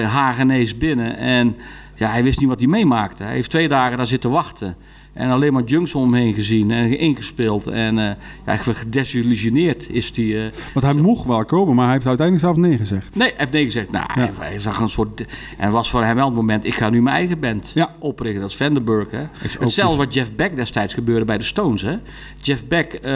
[0.03, 1.17] Hagenees binnen.
[1.17, 1.55] En
[1.95, 3.23] ja, hij wist niet wat hij meemaakte.
[3.23, 4.75] Hij heeft twee dagen daar zitten wachten.
[5.14, 7.68] En alleen maar junks om hem heen gezien en ingespeeld.
[7.68, 10.45] En eh ja, gedesillusioneerd is hij.
[10.45, 13.16] eh, Want hij mocht wel komen, maar hij heeft uiteindelijk zelf nee gezegd.
[13.16, 13.91] Nee, hij heeft nee gezegd.
[13.91, 15.26] Nou, hij, hij zag een soort...
[15.57, 17.95] En was voor hem wel het moment, ik ga nu mijn eigen band Ja.
[17.99, 18.41] oprichten.
[18.41, 19.24] Dat is Vandenberg, hè.
[19.59, 21.95] Hetzelfde wat Jeff Beck destijds gebeurde bij de Stones, hè.
[22.41, 23.11] Jeff Beck, eh,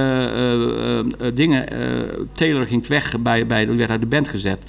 [1.34, 1.66] dingen...
[2.32, 4.64] Taylor ging weg, bij, bij, die werd uit de band gezet.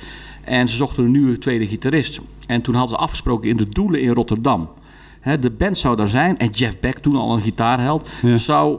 [0.45, 2.21] En ze zochten een nieuwe tweede gitarist.
[2.47, 4.69] En toen hadden ze afgesproken in de Doelen in Rotterdam.
[5.29, 6.39] Hè, de band zou daar zijn.
[6.39, 8.37] En Jeff Beck, toen al een gitaarheld, Ja.
[8.37, 8.79] zou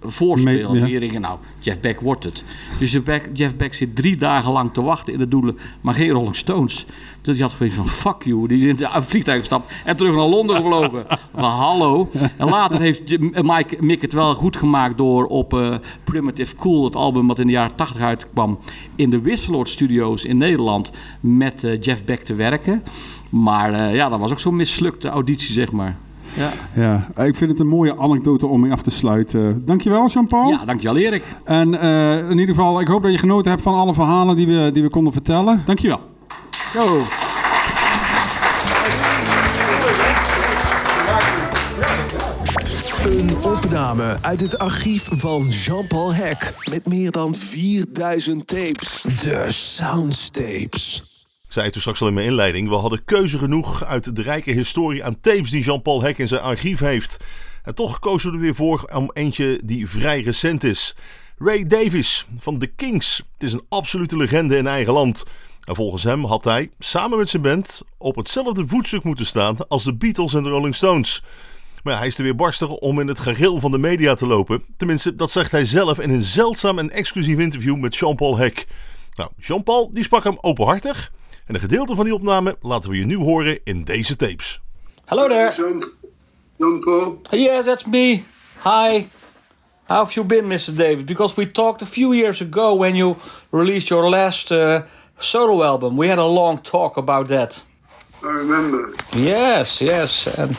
[0.00, 0.78] voorspelen.
[0.78, 0.84] Ja.
[0.84, 2.44] Hier nou, Jeff Beck wordt het.
[2.78, 5.94] Dus Jeff Beck, Jeff Beck zit drie dagen lang te wachten in de doelen, maar
[5.94, 6.86] geen Rolling Stones.
[7.22, 8.48] Dus die had zoiets van, fuck you.
[8.48, 11.04] Die is in het vliegtuig gestapt en terug naar Londen gevlogen.
[11.34, 12.10] van, hallo.
[12.36, 16.96] En later heeft Mike Mick het wel goed gemaakt door op eh, Primitive Cool, het
[16.96, 18.58] album wat in de jaren 80 uitkwam,
[18.96, 20.90] in de Wisseloord Studios in Nederland
[21.20, 22.82] met eh, Jeff Beck te werken.
[23.30, 25.96] Maar eh, ja, dat was ook zo'n mislukte auditie, zeg maar.
[26.34, 29.62] Ja, Ja, ik vind het een mooie anekdote om mee af te sluiten.
[29.66, 30.50] Dankjewel, Jean-Paul.
[30.50, 31.24] ja dankjewel Erik.
[31.44, 34.46] En eh, in ieder geval, ik hoop dat je genoten hebt van alle verhalen die
[34.46, 35.62] we, die we konden vertellen.
[35.64, 36.00] Dankjewel.
[36.74, 37.02] Yo.
[43.04, 46.54] Een opname uit het archief van Jean-Paul Hek.
[46.70, 49.00] Met meer dan 4000 tapes.
[49.22, 51.09] De Soundstapes.
[51.50, 52.68] Zei het toen straks al in mijn inleiding.
[52.68, 56.40] We hadden keuze genoeg uit de rijke historie aan tapes die Jean-Paul Hek in zijn
[56.40, 57.24] archief heeft.
[57.62, 60.96] En toch kozen we er weer voor om eentje die vrij recent is.
[61.38, 63.16] Ray Davis van The Kings.
[63.16, 65.26] Het is een absolute legende in eigen land.
[65.64, 69.84] En volgens hem had hij, samen met zijn band, op hetzelfde voetstuk moeten staan als
[69.84, 71.22] de Beatles en de Rolling Stones.
[71.82, 74.62] Maar hij is er weer barstig om in het gereel van de media te lopen.
[74.76, 78.66] Tenminste, dat zegt hij zelf in een zeldzaam en exclusief interview met Jean-Paul Hek.
[79.14, 81.12] Nou, Jean-Paul die sprak hem openhartig.
[81.50, 84.60] En een gedeelte van die opname laten we je nu horen in deze tapes.
[85.04, 85.52] Hello there.
[86.56, 87.20] Paul.
[87.30, 88.22] Yes, that's me.
[88.62, 89.06] Hi.
[89.86, 90.76] How have you been, Mr.
[90.76, 91.06] David?
[91.06, 93.16] Because we talked a few years ago when you
[93.50, 94.80] released your last uh,
[95.16, 95.96] solo album.
[95.96, 97.66] We had a long talk about that.
[98.22, 98.94] I remember.
[99.16, 100.38] Yes, yes.
[100.38, 100.56] And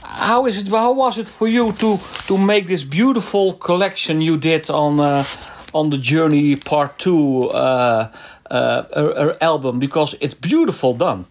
[0.00, 0.68] how is it?
[0.68, 5.24] How was it for you to to make this beautiful collection you did on uh,
[5.72, 8.08] on the Journey Part Two uh,
[8.54, 9.78] uh, album?
[9.78, 11.26] Because it's beautiful done.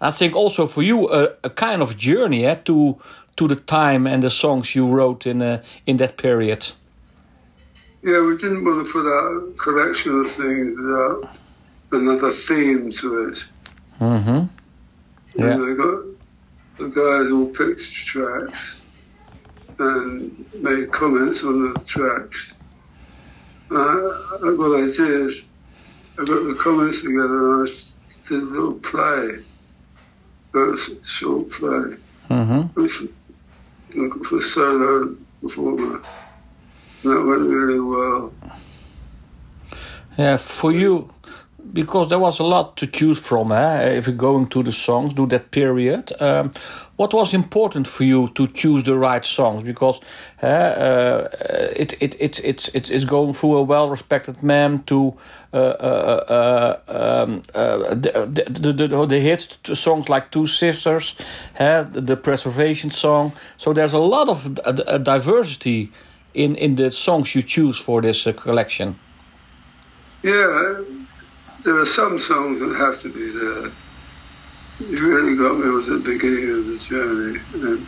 [0.00, 2.96] I think also for you a, a kind of journey eh, to
[3.36, 6.72] to the time and the songs you wrote in uh, in that period.
[8.02, 11.36] Yeah, we didn't want to put out a collection of things without
[11.92, 13.44] another theme to it.
[14.00, 14.46] Mm-hmm.
[15.38, 15.46] Yeah.
[15.46, 16.04] And I got
[16.78, 18.80] the guys all picked tracks
[19.78, 22.54] and made comments on the tracks.
[23.70, 25.32] Uh, what I did,
[26.20, 29.38] I got the comments together and I did a little play,
[30.54, 31.96] a short play.
[32.28, 32.80] Mm-hmm.
[32.80, 33.08] which
[34.24, 36.02] for solo performer.
[37.02, 38.32] And that went really well.
[40.18, 41.10] Yeah, for you,
[41.72, 43.52] because there was a lot to choose from.
[43.52, 43.96] Eh?
[43.98, 46.12] If you're going to the songs, do that period.
[46.20, 46.52] Um,
[46.96, 49.62] what was important for you to choose the right songs?
[49.62, 50.00] Because
[50.42, 51.28] uh, uh,
[51.74, 55.14] it, it, it, it's, it's, it's going through a well respected man to
[55.52, 61.14] uh, uh, uh um, uh, the, the, the, the, hits, songs like Two Sisters,
[61.58, 63.32] uh, the Preservation song.
[63.56, 64.54] So there's a lot of
[65.02, 65.90] diversity
[66.34, 68.98] in, in the songs you choose for this collection.
[70.22, 70.82] Yeah,
[71.64, 73.72] there are some songs that have to be there.
[74.80, 77.40] You really got me was at the beginning of the journey.
[77.54, 77.86] And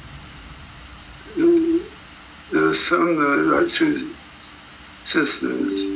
[1.38, 1.84] uh,
[2.52, 4.14] there are some that like two
[5.04, 5.86] sisters.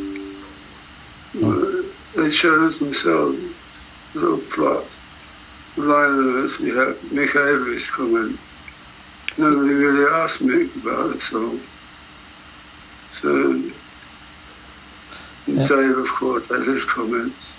[1.34, 3.38] They chose themselves
[4.14, 4.84] a little plot.
[5.76, 8.38] The line of this, we had Mick Avery's comment.
[9.36, 11.60] Nobody really asked Mick about the song.
[13.10, 13.70] So
[15.46, 15.62] yeah.
[15.62, 17.58] Dave, of course, had his comments.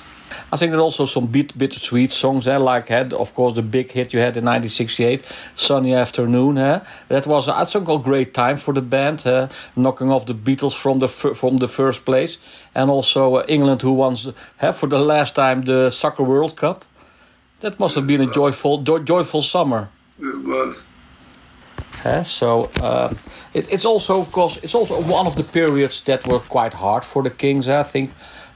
[0.52, 2.58] I think there are also some bit bittersweet songs, eh?
[2.58, 5.26] like had of course the big hit you had in 1968,
[5.56, 6.80] "Sunny Afternoon." Eh?
[7.08, 9.48] That was I think a great time for the band, eh?
[9.76, 12.38] knocking off the Beatles from the from the first place,
[12.74, 14.16] and also uh, England, who won
[14.62, 16.86] eh, for the last time the Soccer World Cup.
[17.60, 19.90] That must have been a joyful joy, joyful summer.
[20.20, 20.86] It was.
[22.06, 23.14] Uh, so uh,
[23.54, 27.04] it, it's also of course, it's also one of the periods that were quite hard
[27.04, 27.68] for the Kings.
[27.68, 28.12] I think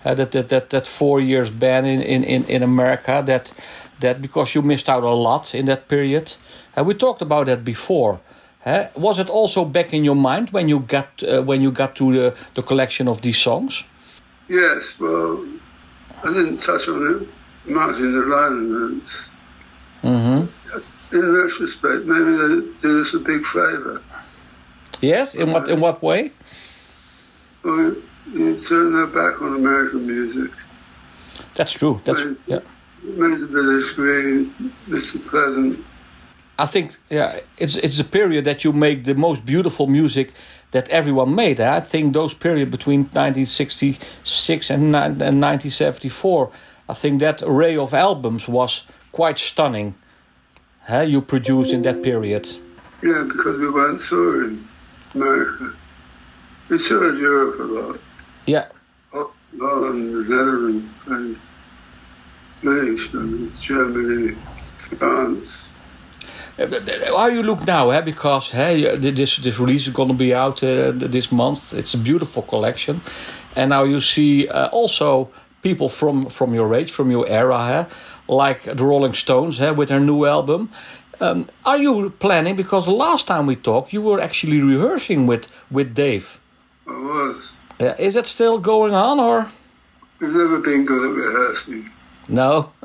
[0.06, 3.52] uh, that, that that that four years ban in, in, in, in America that
[4.00, 6.36] that because you missed out a lot in that period.
[6.78, 8.20] Uh, we talked about that before.
[8.66, 11.96] Uh, was it also back in your mind when you got uh, when you got
[11.96, 13.84] to the, the collection of these songs?
[14.48, 15.46] Yes, well,
[16.24, 17.28] I didn't touch on it
[17.70, 19.30] much in the arrangements.
[20.04, 20.46] Mm-hmm
[21.14, 24.02] in retrospect, maybe they did us a big favour.
[25.02, 26.32] Yes, in what in what way?
[27.64, 27.96] Well,
[28.28, 30.52] you turn their back on American music.
[31.56, 32.02] That's true.
[32.06, 32.60] That's made, yeah.
[33.04, 34.54] Made the village green,
[34.88, 35.26] Mr.
[35.26, 35.84] Pleasant.
[36.60, 40.34] I think yeah, it's it's a period that you make the most beautiful music
[40.72, 41.60] that everyone made.
[41.60, 46.52] I think those period between 1966 and, and 1974,
[46.88, 49.96] I think that array of albums was quite stunning
[50.88, 52.48] huh, you produced in that period?
[53.04, 54.68] Yeah, because we weren't touring
[55.14, 55.74] America.
[56.70, 58.00] We toured Europe a lot.
[58.46, 58.66] Yeah.
[59.60, 61.38] Holland, the Netherlands, and
[62.62, 64.36] many shows, Germany,
[64.78, 65.70] France.
[66.58, 68.02] How you look now, eh?
[68.02, 71.74] because hey, this this release is going to be out uh, this month.
[71.74, 73.02] It's a beautiful collection,
[73.56, 75.30] and now you see uh, also
[75.62, 77.86] people from from your age, from your era, eh?
[78.28, 80.70] like the Rolling Stones eh, with their new album.
[81.20, 82.56] Um, are you planning?
[82.56, 86.40] Because last time we talked, you were actually rehearsing with with Dave.
[86.88, 87.54] I was.
[87.82, 89.52] Yeah, is it still going on, or?
[90.20, 91.90] We've never been good at rehearsing.
[92.28, 92.72] No.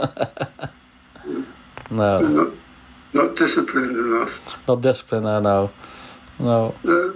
[1.91, 2.21] no.
[2.21, 2.55] Not,
[3.13, 4.57] not, disciplined enough.
[4.67, 5.71] Not disciplined, I know.
[6.39, 6.75] No.
[6.83, 7.13] Uh,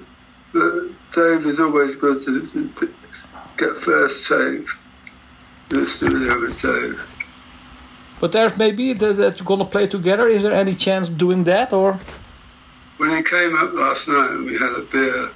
[1.11, 2.95] Dave is always good to, to
[3.57, 4.69] get first take
[5.71, 7.03] in the studio with Dave.
[8.21, 10.29] But there's maybe that, that you're gonna play together.
[10.29, 11.99] Is there any chance of doing that, or?
[12.99, 15.31] When he came up last night and we had a beer,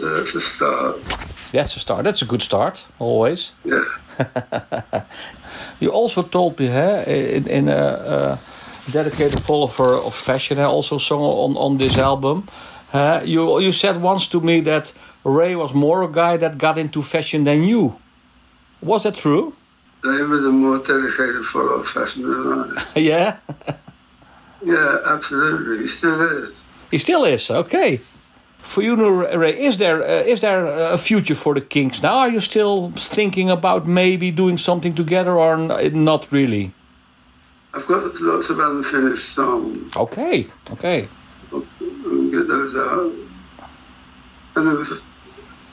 [0.00, 0.96] that's a start.
[1.52, 2.04] That's a start.
[2.04, 3.52] That's a good start, always.
[3.64, 3.84] Yeah.
[5.80, 8.38] you also told me, huh, in, in a, a
[8.90, 12.48] dedicated follower of fashion, I also sung on, on this album.
[12.92, 14.92] Uh, you you said once to me that
[15.24, 17.96] Ray was more a guy that got into fashion than you.
[18.82, 19.54] Was that true?
[20.02, 22.98] They were the more dedicated follower of fashion than I.
[22.98, 23.36] yeah?
[24.64, 25.78] yeah, absolutely.
[25.78, 26.64] He still is.
[26.90, 28.00] He still is, okay.
[28.62, 28.96] For you,
[29.36, 32.18] Ray, is there uh, is there a future for the Kings now?
[32.18, 36.72] Are you still thinking about maybe doing something together, or not really?
[37.74, 39.96] I've got lots of unfinished songs.
[39.96, 41.08] Okay, okay.
[41.50, 43.12] We'll get those out.
[44.56, 44.84] I never,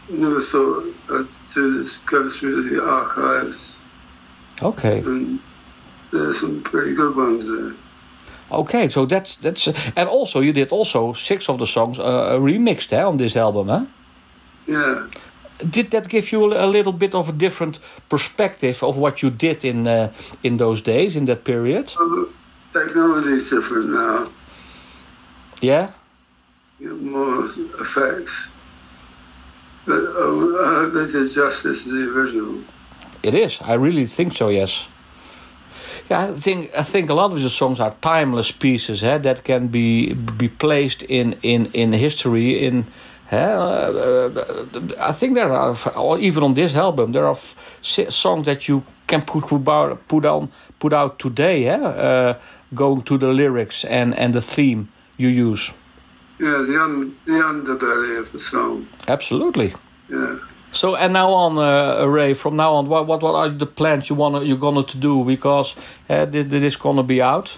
[0.10, 3.78] never thought I'd do this, go through the archives
[4.62, 5.00] Okay.
[5.00, 5.40] And
[6.12, 7.74] there's some pretty good ones there.
[8.52, 12.94] Okay, so that's that's and also you did also six of the songs uh, remixed
[12.94, 13.86] eh, on this album, huh?
[14.68, 15.08] Yeah.
[15.70, 17.80] Did that give you a little bit of a different
[18.10, 20.12] perspective of what you did in uh,
[20.44, 21.94] in those days in that period?
[22.00, 22.28] Well,
[22.72, 24.30] technology is different now.
[25.62, 25.92] Yeah.
[26.80, 27.46] You have more
[27.82, 28.52] effects,
[29.86, 32.62] but oh, I hope they did justice to the original.
[33.24, 33.60] It is.
[33.62, 34.50] I really think so.
[34.50, 34.88] Yes.
[36.10, 39.44] Yeah, I think I think a lot of the songs are timeless pieces eh, that
[39.44, 42.86] can be be placed in in in history in
[43.32, 44.30] uh,
[45.00, 45.76] I think there are,
[46.18, 47.36] even on this album, there are
[47.82, 49.48] songs that you can put
[50.08, 50.50] put on
[50.80, 51.68] put out today.
[51.68, 52.36] Uh,
[52.74, 54.88] going to the lyrics and and the theme
[55.18, 55.72] you use.
[56.40, 58.88] Yeah, the un, the underbelly of the song.
[59.08, 59.74] Absolutely.
[60.10, 60.40] Yeah.
[60.72, 62.34] So and now on, uh, Ray.
[62.34, 65.24] From now on, what what what are the plans you wanna you're gonna to do
[65.24, 65.76] because
[66.10, 67.58] uh, this, this is gonna be out.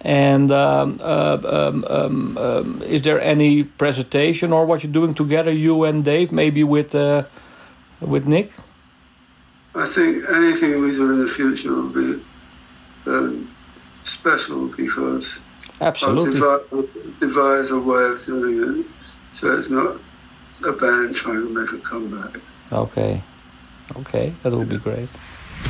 [0.00, 5.50] And um, uh, um, um, um, is there any presentation or what you're doing together,
[5.50, 7.24] you and Dave, maybe with uh,
[8.00, 8.52] with Nick?
[9.74, 12.22] I think anything we do in the future will be
[13.06, 13.54] um,
[14.02, 15.38] special because
[15.80, 16.40] Absolutely.
[16.40, 18.86] I'll devise, devise a way of doing it
[19.32, 20.00] so it's not
[20.66, 22.40] a band trying to make a comeback.
[22.70, 23.22] Okay,
[23.96, 25.08] okay, that would be great.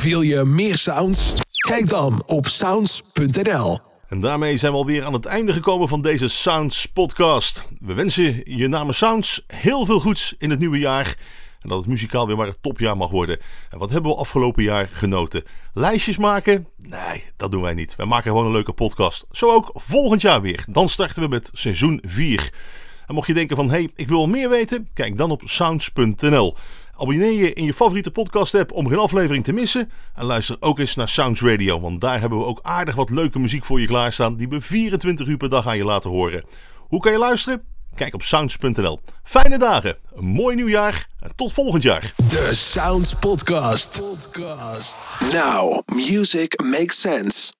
[0.03, 1.41] Wil je meer sounds?
[1.67, 3.79] Kijk dan op sounds.nl.
[4.07, 7.67] En daarmee zijn we alweer aan het einde gekomen van deze Sounds podcast.
[7.79, 11.17] We wensen je namens Sounds heel veel goeds in het nieuwe jaar.
[11.59, 13.39] En dat het muzikaal weer maar een topjaar mag worden.
[13.69, 15.43] En wat hebben we afgelopen jaar genoten?
[15.73, 16.67] Lijstjes maken?
[16.77, 17.95] Nee, dat doen wij niet.
[17.95, 19.25] Wij maken gewoon een leuke podcast.
[19.31, 20.63] Zo ook volgend jaar weer.
[20.69, 22.53] Dan starten we met seizoen 4.
[23.09, 24.89] En mocht je denken van, hé, hey, ik wil meer weten?
[24.93, 26.55] Kijk dan op sounds.nl.
[26.97, 29.91] Abonneer je in je favoriete podcast app om geen aflevering te missen.
[30.15, 33.39] En luister ook eens naar Sounds Radio, want daar hebben we ook aardig wat leuke
[33.39, 36.43] muziek voor je klaarstaan die we 24 uur per dag aan je laten horen.
[36.77, 37.63] Hoe kan je luisteren?
[37.95, 38.99] Kijk op sounds.nl.
[39.23, 42.13] Fijne dagen, een mooi nieuwjaar en tot volgend jaar.
[42.15, 44.01] De Sounds Podcast.
[44.01, 44.99] Podcast.
[45.31, 47.51] Now, music makes sense.